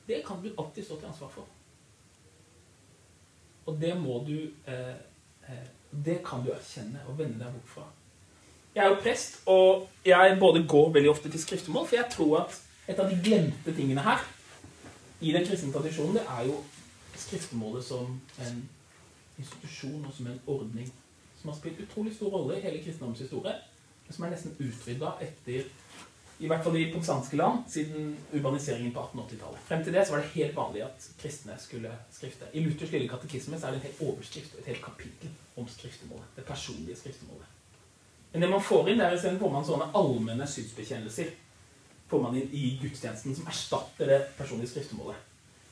[0.06, 1.50] det kan du alltid stå til ansvar for.
[3.66, 4.96] Og det må du eh,
[5.50, 7.90] eh, Det kan du erkjenne og vende deg bort fra.
[8.76, 12.40] Jeg er jo prest, og jeg både går veldig ofte til skriftemål, for jeg tror
[12.40, 14.24] at et av de glemte tingene her
[15.22, 16.58] i den kristne tradisjonen, det er jo
[17.16, 18.58] skriftemålet som en
[19.38, 20.90] institusjon og som en ordning
[21.42, 23.54] som har spilt utrolig stor rolle i hele kristendommens historie,
[24.06, 25.70] men som er nesten utrydda etter
[26.44, 29.66] i hvert fall i protestantiske land siden urbaniseringen på 1880-tallet.
[29.68, 32.50] Frem til det så var det helt vanlig at kristne skulle skrifte.
[32.54, 35.30] I Luthers lille katekisme så er det en hel overskrift og et helt kapittel
[35.62, 36.26] om skriftemålet.
[36.36, 37.52] Det personlige skriftemålet.
[38.34, 41.30] Men det man får inn, det er istedenfor man sånne allmenne synsbekjennelser
[42.10, 45.18] får man inn i gudstjenesten som erstatter det personlige skriftemålet.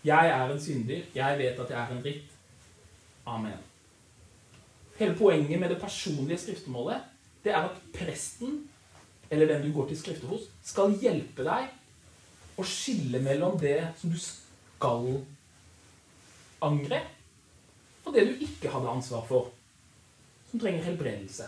[0.06, 1.04] Jeg er en synder.
[1.14, 2.38] Jeg vet at jeg er en dritt.
[3.30, 3.58] Amen.
[4.98, 7.10] Hele poenget med det personlige skriftemålet
[7.42, 8.62] det er at presten
[9.32, 14.12] eller den du går til skrifte hos, skal hjelpe deg å skille mellom det som
[14.12, 15.08] du skal
[16.62, 17.00] angre,
[18.04, 19.48] og det du ikke hadde ansvar for,
[20.52, 21.48] som trenger helbredelse.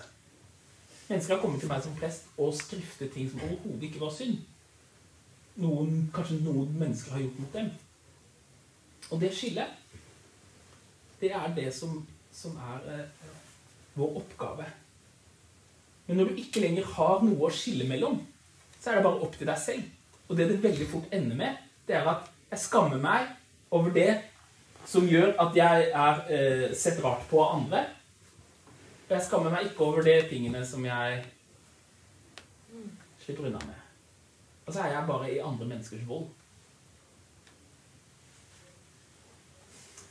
[1.10, 4.38] Mennesker har kommet til meg som prest og skriftet ting som overhodet ikke var synd.
[5.62, 7.74] Noen, kanskje noen mennesker har gjort mot dem.
[9.12, 9.76] Og det skillet,
[11.22, 12.00] det er det som,
[12.34, 13.28] som er eh,
[13.94, 14.72] vår oppgave
[16.06, 18.20] men når du ikke lenger har noe å skille mellom,
[18.80, 19.86] så er det bare opp til deg selv.
[20.28, 23.30] Og det det veldig fort ender med, det er at jeg skammer meg
[23.74, 24.12] over det
[24.88, 27.86] som gjør at jeg er eh, sett rart på av andre.
[29.10, 31.26] Og jeg skammer meg ikke over de tingene som jeg
[33.24, 33.82] slipper unna med.
[34.66, 36.26] Og så er jeg bare i andre menneskers vold.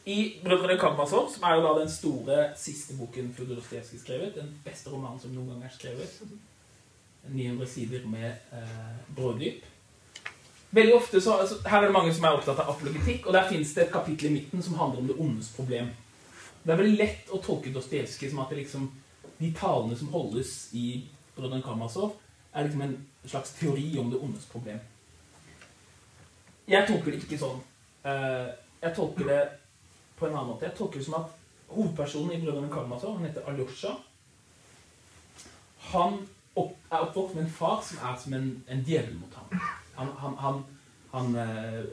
[0.04, 4.60] I 'Brødrene Karamazov', som er jo da den store siste boken Fjodor Dostojevskij skrevet, den
[4.64, 6.22] beste romanen som noen gang er skrevet,
[7.28, 9.64] 900 sider med eh, brådyp
[10.72, 13.48] Veldig ofte så, altså, Her er det mange som er opptatt av apologetikk, og der
[13.48, 15.90] fins det et kapittel i midten som handler om det ondes problem.
[16.62, 18.86] Det er veldig lett å tolke Dostojevskij som at liksom,
[19.38, 21.02] de talene som holdes i
[21.36, 22.14] Brodan Karamazov',
[22.52, 24.78] er liksom en slags teori om det ondes problem.
[26.68, 27.58] Jeg tolker det ikke sånn.
[28.04, 28.48] Eh,
[28.82, 29.40] jeg tolker det
[30.18, 30.68] på en annen måte.
[30.68, 31.32] Jeg tolker det som at
[31.72, 33.96] hovedpersonen i 'Brødrene Karamazov', han heter Aljosha,
[35.92, 39.60] han er oppvokst med en far som er som en, en djevel mot ham.
[39.96, 40.64] Han, han, han,
[41.12, 41.84] han, øh,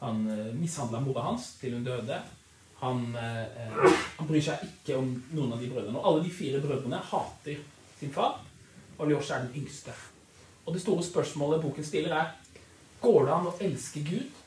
[0.00, 2.22] han øh, mishandla mora hans til hun døde.
[2.80, 3.84] Han, eh,
[4.18, 5.96] han, bryr seg ikke om noen av de brødrene.
[5.98, 7.62] Og alle de fire brødrene hater
[7.98, 8.42] sin far.
[8.96, 9.94] Og Aljosha er den yngste.
[10.66, 12.34] Og det store spørsmålet boken stiller, er
[13.00, 14.42] Går det an å elske Gud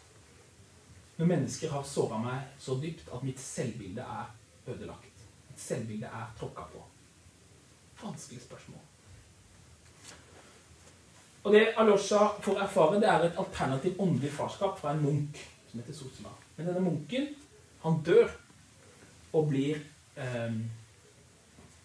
[1.20, 4.30] når mennesker har såra meg så dypt at mitt selvbilde er
[4.72, 5.26] ødelagt.
[5.50, 6.84] Mitt selvbilde er tråkka på.
[8.02, 8.86] Vanskelig spørsmål.
[11.44, 15.38] Og det Alosha får erfare, det er et alternativt åndelig farskap fra en munk
[15.72, 16.32] som heter Sosima.
[16.56, 17.30] Men denne munken,
[17.84, 18.30] han dør
[19.34, 19.80] og blir
[20.20, 20.60] eh,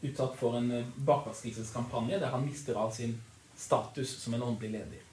[0.04, 0.70] utsatt for en
[1.06, 3.16] bakvaskelsekampanje der han mister all sin
[3.56, 5.04] status som en åndelig leder.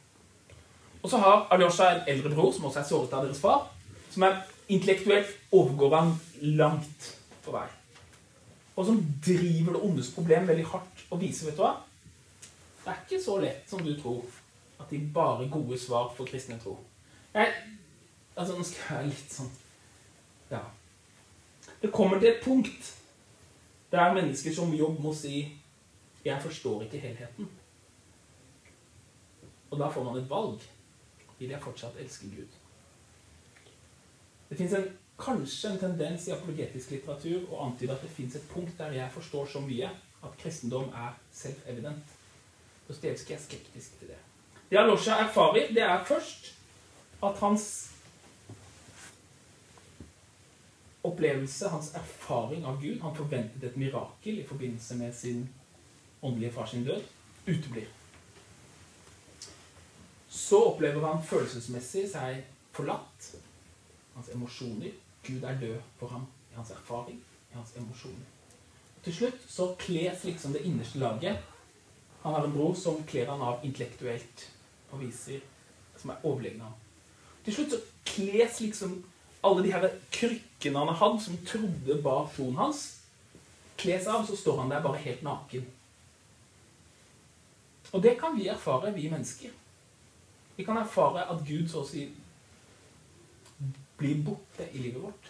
[1.02, 3.70] Og så har Alyosha en eldre bror som også er såret av deres far
[4.12, 4.42] som er
[4.72, 7.08] intellektuelt overgår han langt
[7.46, 7.68] på vei.
[8.76, 11.74] Og som driver det ondes problem veldig hardt og viser, vet du hva
[12.82, 14.24] Det er ikke så lett som du tror,
[14.82, 16.80] at de bare gode svar for kristne tro.
[17.34, 17.52] Jeg,
[18.36, 19.52] altså, nå skal jeg litt sånn
[20.52, 20.60] Ja.
[21.82, 22.98] Det kommer til et punkt
[23.92, 25.58] der mennesker som jobb må si
[26.26, 27.48] 'Jeg forstår ikke helheten'.
[29.72, 30.62] Og da får man et valg.
[31.40, 32.48] Vil jeg fortsatt elske Gud?
[34.50, 34.74] Det fins
[35.20, 39.12] kanskje en tendens i apologetisk litteratur å antyde at det fins et punkt der jeg
[39.12, 39.90] forstår så mye
[40.24, 42.04] at kristendom er self-evident.
[42.88, 44.18] Dostojevskij er skeptisk til det.
[44.70, 46.54] Det Alosha erfarer, det er først
[47.24, 47.91] at hans
[51.04, 55.50] opplevelse, hans erfaring av Gud Han forventet et mirakel i forbindelse med sin
[56.22, 57.02] åndelige fars død.
[57.46, 57.88] Uteblir.
[60.30, 63.32] Så opplever han følelsesmessig seg forlatt
[64.16, 64.94] hans emosjoner.
[65.26, 67.18] Gud er død for ham i hans erfaring,
[67.52, 68.30] i hans emosjoner.
[69.04, 71.42] Til slutt så kles liksom det innerste laget.
[72.22, 74.46] Han har en bror som kler han av intellektuelt
[74.92, 75.42] og viser
[75.98, 76.78] som er overlegen ham.
[77.46, 79.00] Til slutt så kles liksom
[79.44, 82.82] alle de her krykkene han har hatt, som trodde bar troen hans,
[83.82, 85.66] kles av, så står han der bare helt naken.
[87.92, 89.52] Og det kan vi erfare, vi mennesker.
[90.56, 92.06] Vi kan erfare at Gud så å si
[93.98, 95.30] blir borte i livet vårt.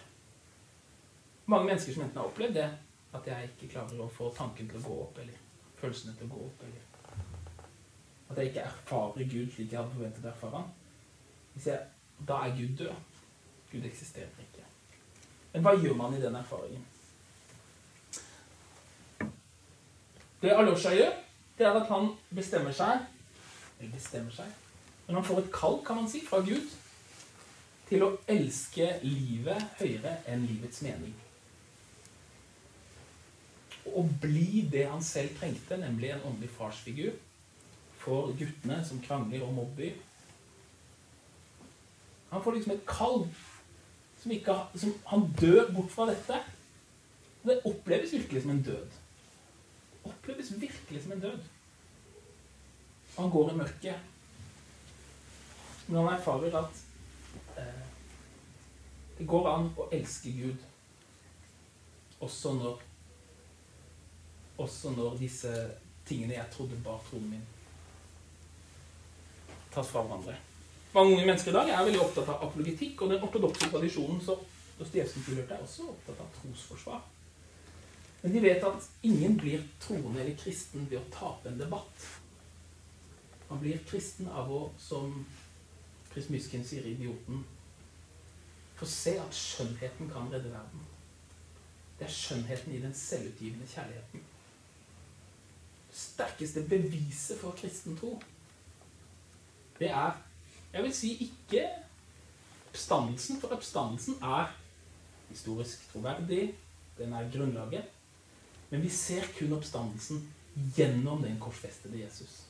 [1.52, 2.68] Mange mennesker som enten har opplevd det,
[3.16, 5.40] at jeg ikke klarer å få tanken til å gå opp, eller
[5.82, 6.88] følelsene til å gå opp, eller
[8.32, 10.70] at jeg ikke erfarer Gud slik jeg hadde forventet å erfare ham.
[12.28, 13.11] Da er Gud død.
[13.72, 14.66] Gud eksisterer ikke.
[15.54, 16.84] Men hva gjør man i den erfaringen?
[20.42, 21.12] Det Alosha gjør,
[21.58, 23.04] det er at han bestemmer seg
[23.80, 24.48] Eller bestemmer seg
[25.06, 26.72] Men han får et kall, kan man si, fra Gud
[27.92, 31.12] til å elske livet høyere enn livets mening.
[33.84, 37.18] Å bli det han selv trengte, nemlig en åndelig farsfigur
[38.00, 39.98] for guttene som krangler og mobber.
[42.32, 43.26] Han får liksom et kall
[44.22, 46.42] som, ikke, som Han dør bort fra dette.
[47.44, 49.00] Det oppleves virkelig som en død.
[50.06, 51.40] Oppleves virkelig som en død.
[53.18, 53.96] Han går i mørket.
[55.88, 56.84] Men han erfarer at
[57.58, 57.82] eh,
[59.18, 60.70] det går an å elske Gud
[62.22, 62.88] også når
[64.62, 65.52] også når disse
[66.06, 67.46] tingene jeg trodde bar troen min,
[69.74, 70.36] tas fra hverandre.
[70.94, 74.42] Mange unge mennesker i dag er veldig opptatt av apologetikk, og den ortodokse tradisjonen som
[74.80, 77.04] Dostojevskij tilhørte, er også opptatt av trosforsvar.
[78.22, 82.08] Men de vet at ingen blir troende eller kristen ved å tape en debatt.
[83.50, 85.14] Man blir kristen av å, som
[86.12, 87.46] Chris Myskin sier i 'Idioten',
[88.76, 90.84] få se at skjønnheten kan redde verden.
[92.00, 94.24] Det er skjønnheten i den selvutgivende kjærligheten.
[95.92, 98.22] Det sterkeste beviset for kristen tro,
[99.80, 100.18] det er
[100.74, 101.66] jeg vil si ikke
[102.72, 104.54] oppstandelsen, for oppstandelsen er
[105.30, 106.54] historisk troverdig.
[106.98, 107.84] Den er grunnlaget.
[108.70, 110.34] Men vi ser kun oppstandelsen
[110.76, 112.44] gjennom den korsfestede Jesus.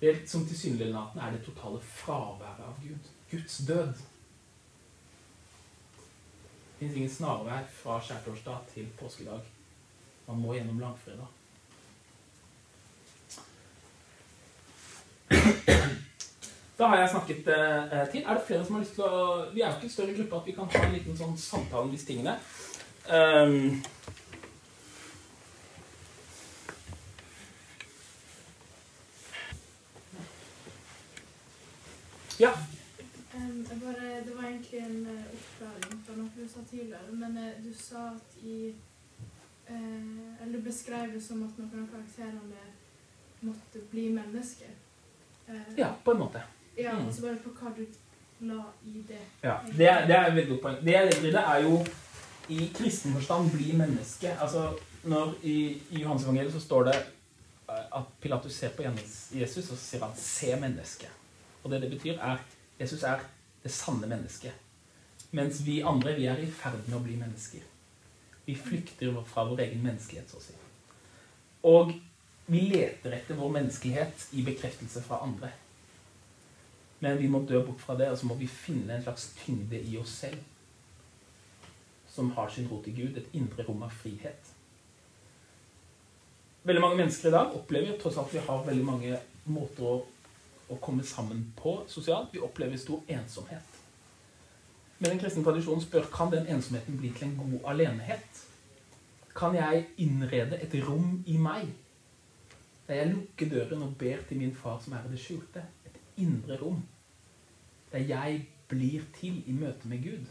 [0.00, 3.08] Det som tilsynelatende er det totale fraværet av Gud.
[3.30, 3.94] Guds død.
[6.76, 9.40] Det fins ingen snarvei fra skjærtorsdag til påskedag.
[10.26, 11.32] Man må gjennom langfredag.
[16.78, 18.22] Da har jeg snakket eh, til.
[18.22, 19.20] Er det flere som har lyst til å
[19.54, 21.86] Vi er jo ikke en større gruppe at vi kan ha en liten sånn samtale
[21.86, 22.34] om disse tingene.
[23.08, 23.78] Um,
[32.40, 32.50] ja.
[33.32, 37.14] Um, bare, det var egentlig en uh, oppklaring fra noe du sa tidligere.
[37.22, 38.58] Men uh, du sa at i
[39.70, 42.68] uh, Eller du beskrev det som at noen av karakterene
[43.40, 44.76] måtte bli mennesker.
[45.48, 46.44] Uh, ja, på en måte.
[46.78, 47.06] Ja, Mm.
[47.06, 47.86] altså bare på hva du
[48.40, 49.20] la i det.
[49.42, 50.84] Ja, det er, det er et veldig godt poeng.
[50.84, 51.86] Det jeg legger i det, er jo
[52.48, 54.32] i kristen forstand bli menneske.
[54.40, 56.96] Altså, når I, i Johans evangeliet så står det
[57.68, 61.08] eh, at Pilatus ser på Jesus, og så sier han 'se mennesket'.
[61.64, 62.36] Og det det betyr, er
[62.80, 63.18] Jesus er
[63.62, 64.52] det sanne mennesket.
[65.32, 67.60] Mens vi andre vi er i ferd med å bli mennesker.
[68.46, 70.52] Vi flykter fra vår egen menneskelighet, så å si.
[71.62, 71.94] Og
[72.46, 75.50] vi leter etter vår menneskelighet i bekreftelse fra andre.
[77.06, 79.78] Men vi må dø bort fra det, og så må vi finne en slags tyngde
[79.78, 80.40] i oss selv.
[82.10, 83.20] Som har sin rot i Gud.
[83.20, 84.50] Et indre rom av frihet.
[86.66, 89.18] Veldig mange mennesker i dag opplever tross alt vi har veldig mange
[89.54, 89.92] måter å,
[90.74, 92.32] å komme sammen på sosialt.
[92.34, 93.78] Vi opplever stor ensomhet.
[94.98, 98.42] Men den kristne tradisjonen spør kan den ensomheten bli til en god alenehet.
[99.36, 101.70] Kan jeg innrede et rom i meg
[102.88, 105.62] der jeg lukker døren og ber til min far som er i det skjulte?
[105.86, 106.82] Et indre rom.
[107.96, 110.24] Der jeg blir til i møte med Gud.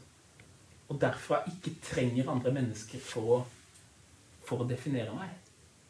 [0.89, 3.38] Og derfra ikke trenger andre mennesker for å,
[4.45, 5.32] for å definere meg.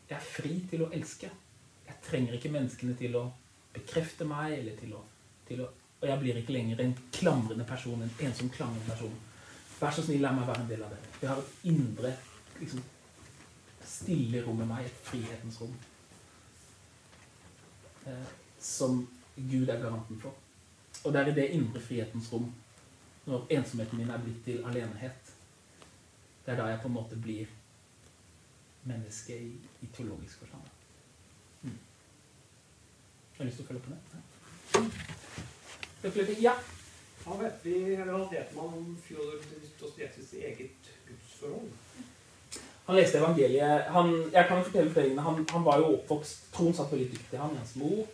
[0.07, 1.27] Jeg er fri til å elske.
[1.87, 3.25] Jeg trenger ikke menneskene til å
[3.75, 5.01] bekrefte meg, eller til å,
[5.49, 9.13] til å Og jeg blir ikke lenger en klamrende person, en ensom klamrende person.
[9.79, 10.99] Vær så snill, la meg være en del av det.
[11.21, 12.11] Jeg har et indre,
[12.59, 12.83] liksom,
[13.89, 15.75] stille rom med meg, et frihetens rom.
[18.05, 18.99] Eh, som
[19.35, 20.44] Gud er garanten for.
[21.05, 22.47] Og det er i det indre frihetens rom,
[23.25, 25.33] når ensomheten min er blitt til alenehet,
[26.45, 27.45] det er da jeg på en måte blir
[28.85, 29.51] menneske i,
[29.81, 30.61] i teologisk forstand.
[31.61, 31.77] Mm.
[33.37, 33.99] Har du lyst til å følge opp på det?
[36.41, 36.53] Ja.
[37.25, 39.41] Hva vet vi, hva om Fjodor
[39.79, 41.71] Dostojevskijs eget gudsforhold?
[42.85, 43.87] Han leste evangeliet.
[43.95, 45.25] Han, jeg kan fortelle fortellingene.
[45.25, 48.05] Han, han var jo oppvokst Troen satt veldig dypt i ham, hans mor.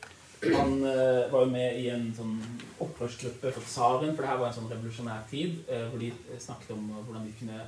[0.41, 2.33] Han uh, var jo med i en sånn
[2.81, 6.09] opprørsgruppe for tsaren, for det her var en sånn revolusjonær tid, uh, hvor de
[6.41, 7.67] snakket om hvordan de kunne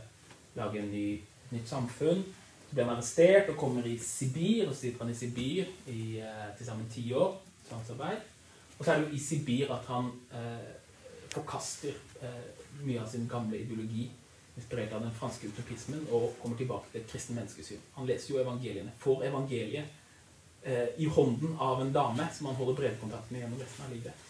[0.58, 1.08] lage en ny,
[1.46, 2.26] et nytt samfunn.
[2.66, 6.04] Så ble han arrestert og kommer i Sibir, og sitter han i Sibir i
[6.58, 7.36] til sammen ti år.
[7.70, 8.30] tvangsarbeid.
[8.80, 10.72] Og så er det jo i Sibir at han eh,
[11.34, 14.10] forkaster eh, mye av sin gamle ideologi,
[14.58, 17.82] inspirert av den franske utopismen, og kommer tilbake til et kristent menneskesyn.
[17.96, 18.92] Han leser jo evangeliene.
[19.02, 20.02] Får evangeliet eh,
[20.98, 24.22] i hånden av en dame som han holder brevkontakt med gjennom resten av livet.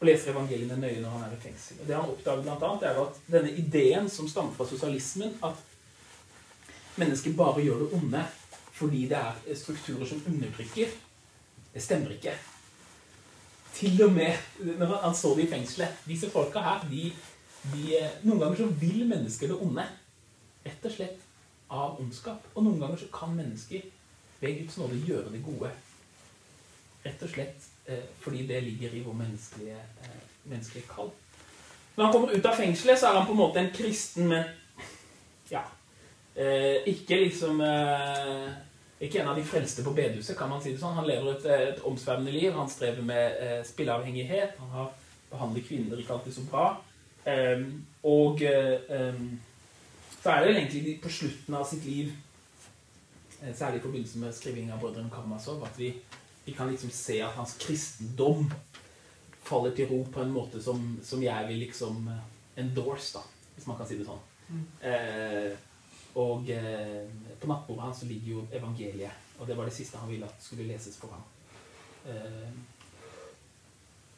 [0.00, 1.80] Og leser evangeliene nøye når han er i fengsel.
[1.82, 7.00] Og det han oppdager blant annet, er at denne ideen som stammer fra sosialismen, at
[7.00, 8.22] mennesker bare gjør det onde
[8.80, 10.92] fordi det er strukturer som undertrykker,
[11.74, 12.32] det stemmer ikke.
[13.76, 17.12] Til og med når han så det i fengselet Disse folka her, de,
[17.72, 19.84] de Noen ganger så vil mennesker det onde.
[20.64, 21.20] Rett og slett
[21.70, 22.48] av ondskap.
[22.54, 23.84] Og noen ganger så kan mennesker
[24.40, 25.70] ved Guds nåde gjøre det gode.
[27.04, 31.10] Rett og slett eh, fordi det ligger i vår menneskelige, eh, menneskelige kall.
[31.96, 34.44] Når han kommer ut av fengselet, så er han på en måte en kristen, men
[35.50, 35.64] ja
[36.36, 37.62] eh, Ikke liksom
[39.00, 40.98] ikke en av de frelste på bedehuset, kan man si det sånn.
[40.98, 42.52] Han lever et, et omsvermende liv.
[42.52, 44.58] Han strever med spilleavhengighet.
[44.60, 44.90] Han har
[45.30, 46.66] behandlet kvinner ikke alltid så bra.
[47.24, 49.40] Um, og um,
[50.22, 52.12] så er det egentlig på slutten av sitt liv,
[53.54, 55.94] særlig i forbindelse med skriving av Brødrene Karamazov, at vi,
[56.44, 58.50] vi, kan liksom se at hans kristendom
[59.42, 62.26] faller til ro på en måte som, som jeg vil liksom eh,
[62.60, 63.24] endorse, da,
[63.54, 64.20] hvis man kan si det sånn.
[64.50, 64.64] Mm.
[64.90, 65.52] Eh,
[66.20, 67.06] og eh,
[67.40, 69.28] på nattbordet hans ligger jo evangeliet.
[69.38, 71.24] Og det var det siste han ville at skulle leses for ham.
[72.10, 72.50] Eh,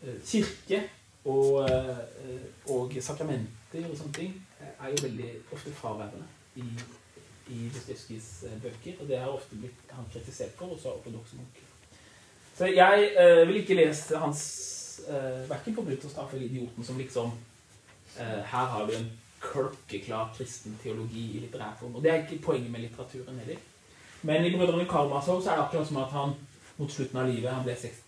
[0.03, 0.83] eh kirke
[1.25, 2.43] og, eh,
[2.75, 6.27] og, sakramenter og sånne ting er jo veldig ofte fraværende
[6.59, 6.64] i,
[7.51, 9.01] i Dostojevskijs eh, bøker.
[9.01, 11.70] Og det har ofte blitt han kritisert for, også av ortodokse munker.
[12.57, 14.45] Så jeg eh, vil ikke lese hans
[15.09, 17.34] eh, verken på Brutterstaff eller Idioten som liksom
[18.12, 19.07] Her har du en
[19.40, 21.95] klokkeklar kristen teologi i litterær form.
[21.97, 23.57] Og det er ikke poenget med litteraturen heller.
[24.22, 26.34] Men i 'Brødrene Karmasov' så er det akkurat som at han
[26.76, 28.03] mot slutten av livet Han ble 60,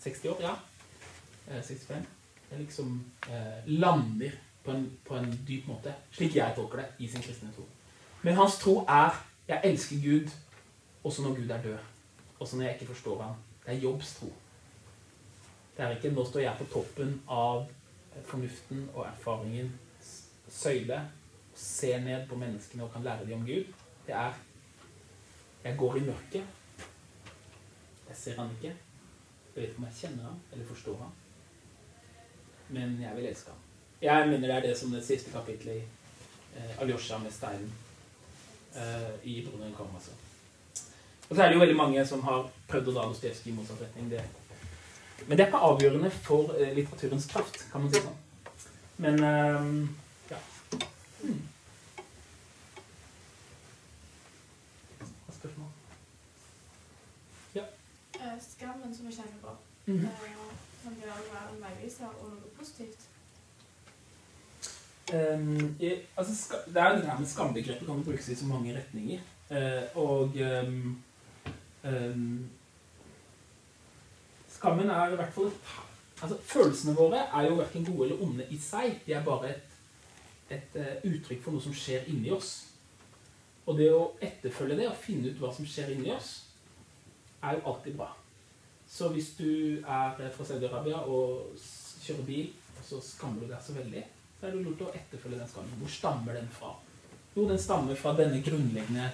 [0.00, 0.54] 60 år, ja.
[1.62, 2.06] 65.
[2.50, 4.32] Eh, liksom eh, lander
[4.62, 7.66] på en, på en, dyp måte, slik jeg tolker det, i sin kristne tro.
[8.24, 10.30] Men hans tro er 'jeg elsker Gud',
[11.04, 11.78] også når Gud er død.
[12.40, 13.34] Også når jeg ikke forstår ham.
[13.66, 14.32] Det er Jobbs tro.
[15.76, 17.66] Det er ikke 'nå står jeg på toppen av
[18.24, 19.78] fornuften og erfaringen
[20.48, 21.10] søyle,
[21.54, 23.64] ser ned på menneskene og kan lære dem om Gud,
[24.06, 24.32] det er
[25.64, 26.44] Jeg går i mørket.
[28.08, 28.76] Jeg ser han ikke.
[29.54, 31.12] Jeg vet ikke om jeg kjenner ham eller forstår ham.
[32.68, 33.58] Men jeg vil elske ham.
[34.02, 35.84] Jeg mener det er det som det siste kapitlet i
[36.56, 37.72] eh, Alyosha med steinen
[38.74, 39.88] eh, i kom.
[39.94, 40.10] Altså.
[41.28, 43.80] Og så er det jo veldig mange som har prøvd å dra Dostojevskij i motsatt
[43.80, 44.10] retning.
[44.10, 44.24] Det.
[45.26, 48.20] Men det er ikke avgjørende for eh, litteraturens kraft, kan man si sånn.
[49.04, 49.70] Men eh,
[55.38, 55.72] Spørsmål?
[57.54, 57.64] Ja.
[58.40, 59.56] Skammen som vi kjenner på,
[59.86, 60.08] mm -hmm.
[60.82, 63.13] kan det være en veiviser og noe positivt?
[65.12, 69.20] Um, jeg, altså, det er det her med Skambegrepet kan brukes i så mange retninger.
[69.50, 70.32] Uh, og
[70.64, 71.02] um,
[71.84, 72.50] um,
[74.48, 75.50] Skammen er i hvert fall
[76.22, 79.00] altså, Følelsene våre er jo verken gode eller onde i seg.
[79.06, 79.70] De er bare et
[80.50, 82.50] et uh, uttrykk for noe som skjer inni oss.
[83.64, 86.34] Og det å etterfølge det og finne ut hva som skjer inni oss,
[87.42, 88.10] er jo alltid bra.
[88.88, 91.56] Så hvis du er fra Saudi-Arabia og
[92.04, 94.04] kjører bil, og så skammer du deg så veldig,
[94.44, 95.76] så er det lurt å etterfølge den skammen.
[95.80, 96.74] Hvor stammer den fra?
[97.32, 99.06] Jo, den stammer fra denne grunnleggende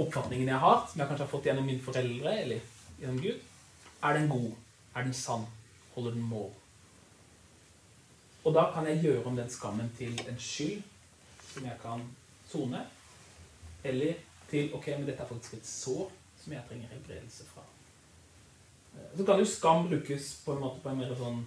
[0.00, 2.70] oppfatningen jeg har, som jeg kanskje har fått gjennom mine foreldre eller
[3.02, 3.42] gjennom Gud.
[4.00, 4.54] Er den god?
[4.94, 5.44] Er den sann?
[5.92, 6.48] Holder den mål?
[8.46, 10.80] Og da kan jeg gjøre om den skammen til en skyld
[11.50, 12.08] som jeg kan
[12.48, 12.80] sone.
[13.84, 16.08] Eller til ok, men dette er faktisk et sår
[16.46, 17.66] som jeg trenger helbredelse fra.
[19.20, 21.44] Så kan jo skam brukes på en måte på en mer sånn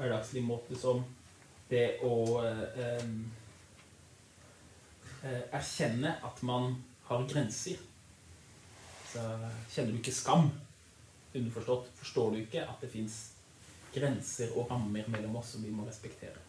[0.00, 1.04] hverdagslig måte som
[1.68, 2.14] det å
[2.44, 3.04] eh,
[5.22, 6.74] eh, erkjenne at man
[7.08, 7.80] har grenser.
[9.08, 9.24] Så
[9.72, 10.50] kjenner du ikke skam,
[11.34, 13.18] underforstått, forstår du ikke at det fins
[13.94, 16.40] grenser og rammer mellom oss som vi må respektere.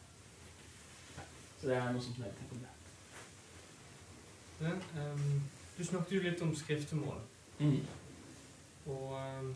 [1.59, 2.75] Så det er noe som jeg tenker om det.
[4.59, 5.41] Men, um,
[5.77, 7.19] du snakket jo litt om skriftemål.
[7.59, 7.79] Mm.
[8.85, 9.55] Og, um,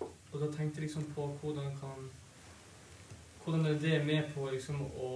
[0.00, 2.08] og, da tenkte jeg liksom på hvordan kan
[3.46, 5.10] Hvordan er det med på liksom å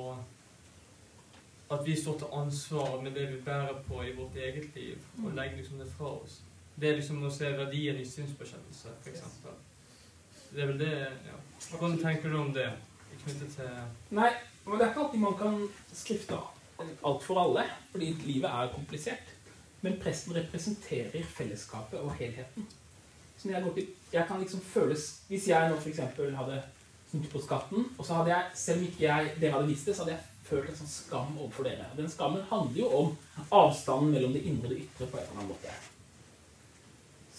[1.71, 5.29] At vi står til ansvar med det vi bærer på i vårt eget liv, og
[5.29, 5.35] mm.
[5.37, 6.41] legger liksom det fra oss.
[6.75, 9.21] Det er liksom å se verdien i synsbekjennelse, f.eks.
[10.51, 10.95] Det er vel det
[11.29, 11.37] ja.
[11.69, 12.73] Hvordan tenker du om det?
[13.21, 14.31] knyttet til Nei,
[14.65, 15.61] men det er ikke alltid man kan
[15.93, 16.39] skrifte
[16.81, 17.65] alt for alle.
[17.93, 19.35] Fordi livet er komplisert.
[19.81, 22.67] Men presten representerer fellesskapet og helheten.
[23.37, 26.01] Så når jeg, går til, jeg kan liksom føles Hvis jeg nå f.eks.
[26.37, 26.63] hadde
[27.11, 29.97] snudd på skatten, og så hadde jeg, selv om ikke jeg, dere hadde visst det,
[29.97, 31.89] så hadde jeg følt en sånn skam overfor dere.
[31.99, 33.15] Den skammen handler jo om
[33.55, 35.79] avstanden mellom det indre og det ytre på en eller annen måte.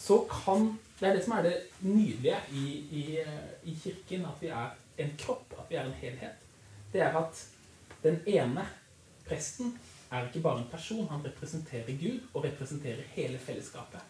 [0.01, 3.03] Så kan Det er det som er det nydelige i, i,
[3.65, 6.43] i kirken, at vi er en kropp, at vi er en helhet.
[6.93, 7.39] Det er at
[8.03, 8.67] den ene
[9.25, 9.73] presten
[10.11, 14.01] er ikke bare en person, han representerer Gud og representerer hele fellesskapet.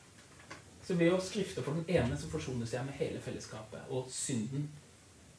[0.83, 4.67] Så ved å skrifte for den ene så forsoner seg med hele fellesskapet, og synden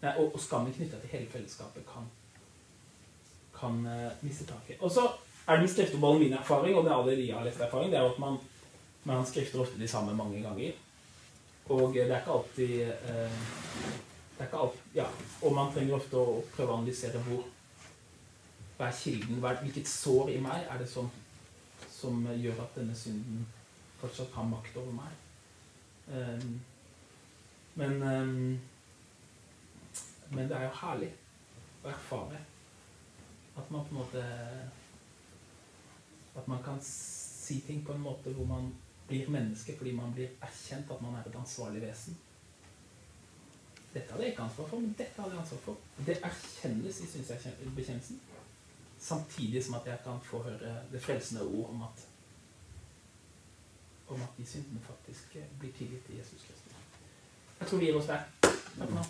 [0.03, 2.07] nei, og, og skammen knytta til hele fellesskapet kan,
[3.57, 4.81] kan uh, miste taket.
[4.81, 5.09] Og så
[5.47, 8.19] er den skrifteballen min erfaring, og det alle de har lest erfaring, det er at
[8.23, 8.39] man,
[9.05, 10.73] man skrifter ofte de samme mange ganger.
[11.71, 13.43] Og det er ikke alltid uh,
[14.33, 15.05] det er ikke alltid ja,
[15.43, 17.45] Og man trenger ofte å prøve å analysere hvor
[18.79, 21.07] hva er kilden, hva er, hvilket sår i meg er det som,
[21.93, 23.45] som gjør at denne synden
[24.01, 25.13] fortsatt har makt over meg.
[26.11, 26.57] Um,
[27.79, 28.33] men um,
[30.33, 31.11] men det er jo herlig
[31.83, 32.41] å erfare
[33.57, 34.23] at man på en måte
[36.33, 38.71] At man kan si ting på en måte hvor man
[39.09, 42.17] blir menneske fordi man blir erkjent at man er et ansvarlig vesen.
[43.93, 45.77] Dette hadde jeg ikke ansvar for, men dette hadde jeg ansvar for.
[46.07, 48.21] Det erkjennes i synserkjennelsen.
[48.99, 52.07] Samtidig som at jeg kan få høre det frelsende ord om at
[54.09, 56.73] om at de syndene faktisk blir tilgitt i Jesus Kristus.
[57.61, 58.62] Jeg tror vi gir oss der.
[58.79, 59.03] Tá bom.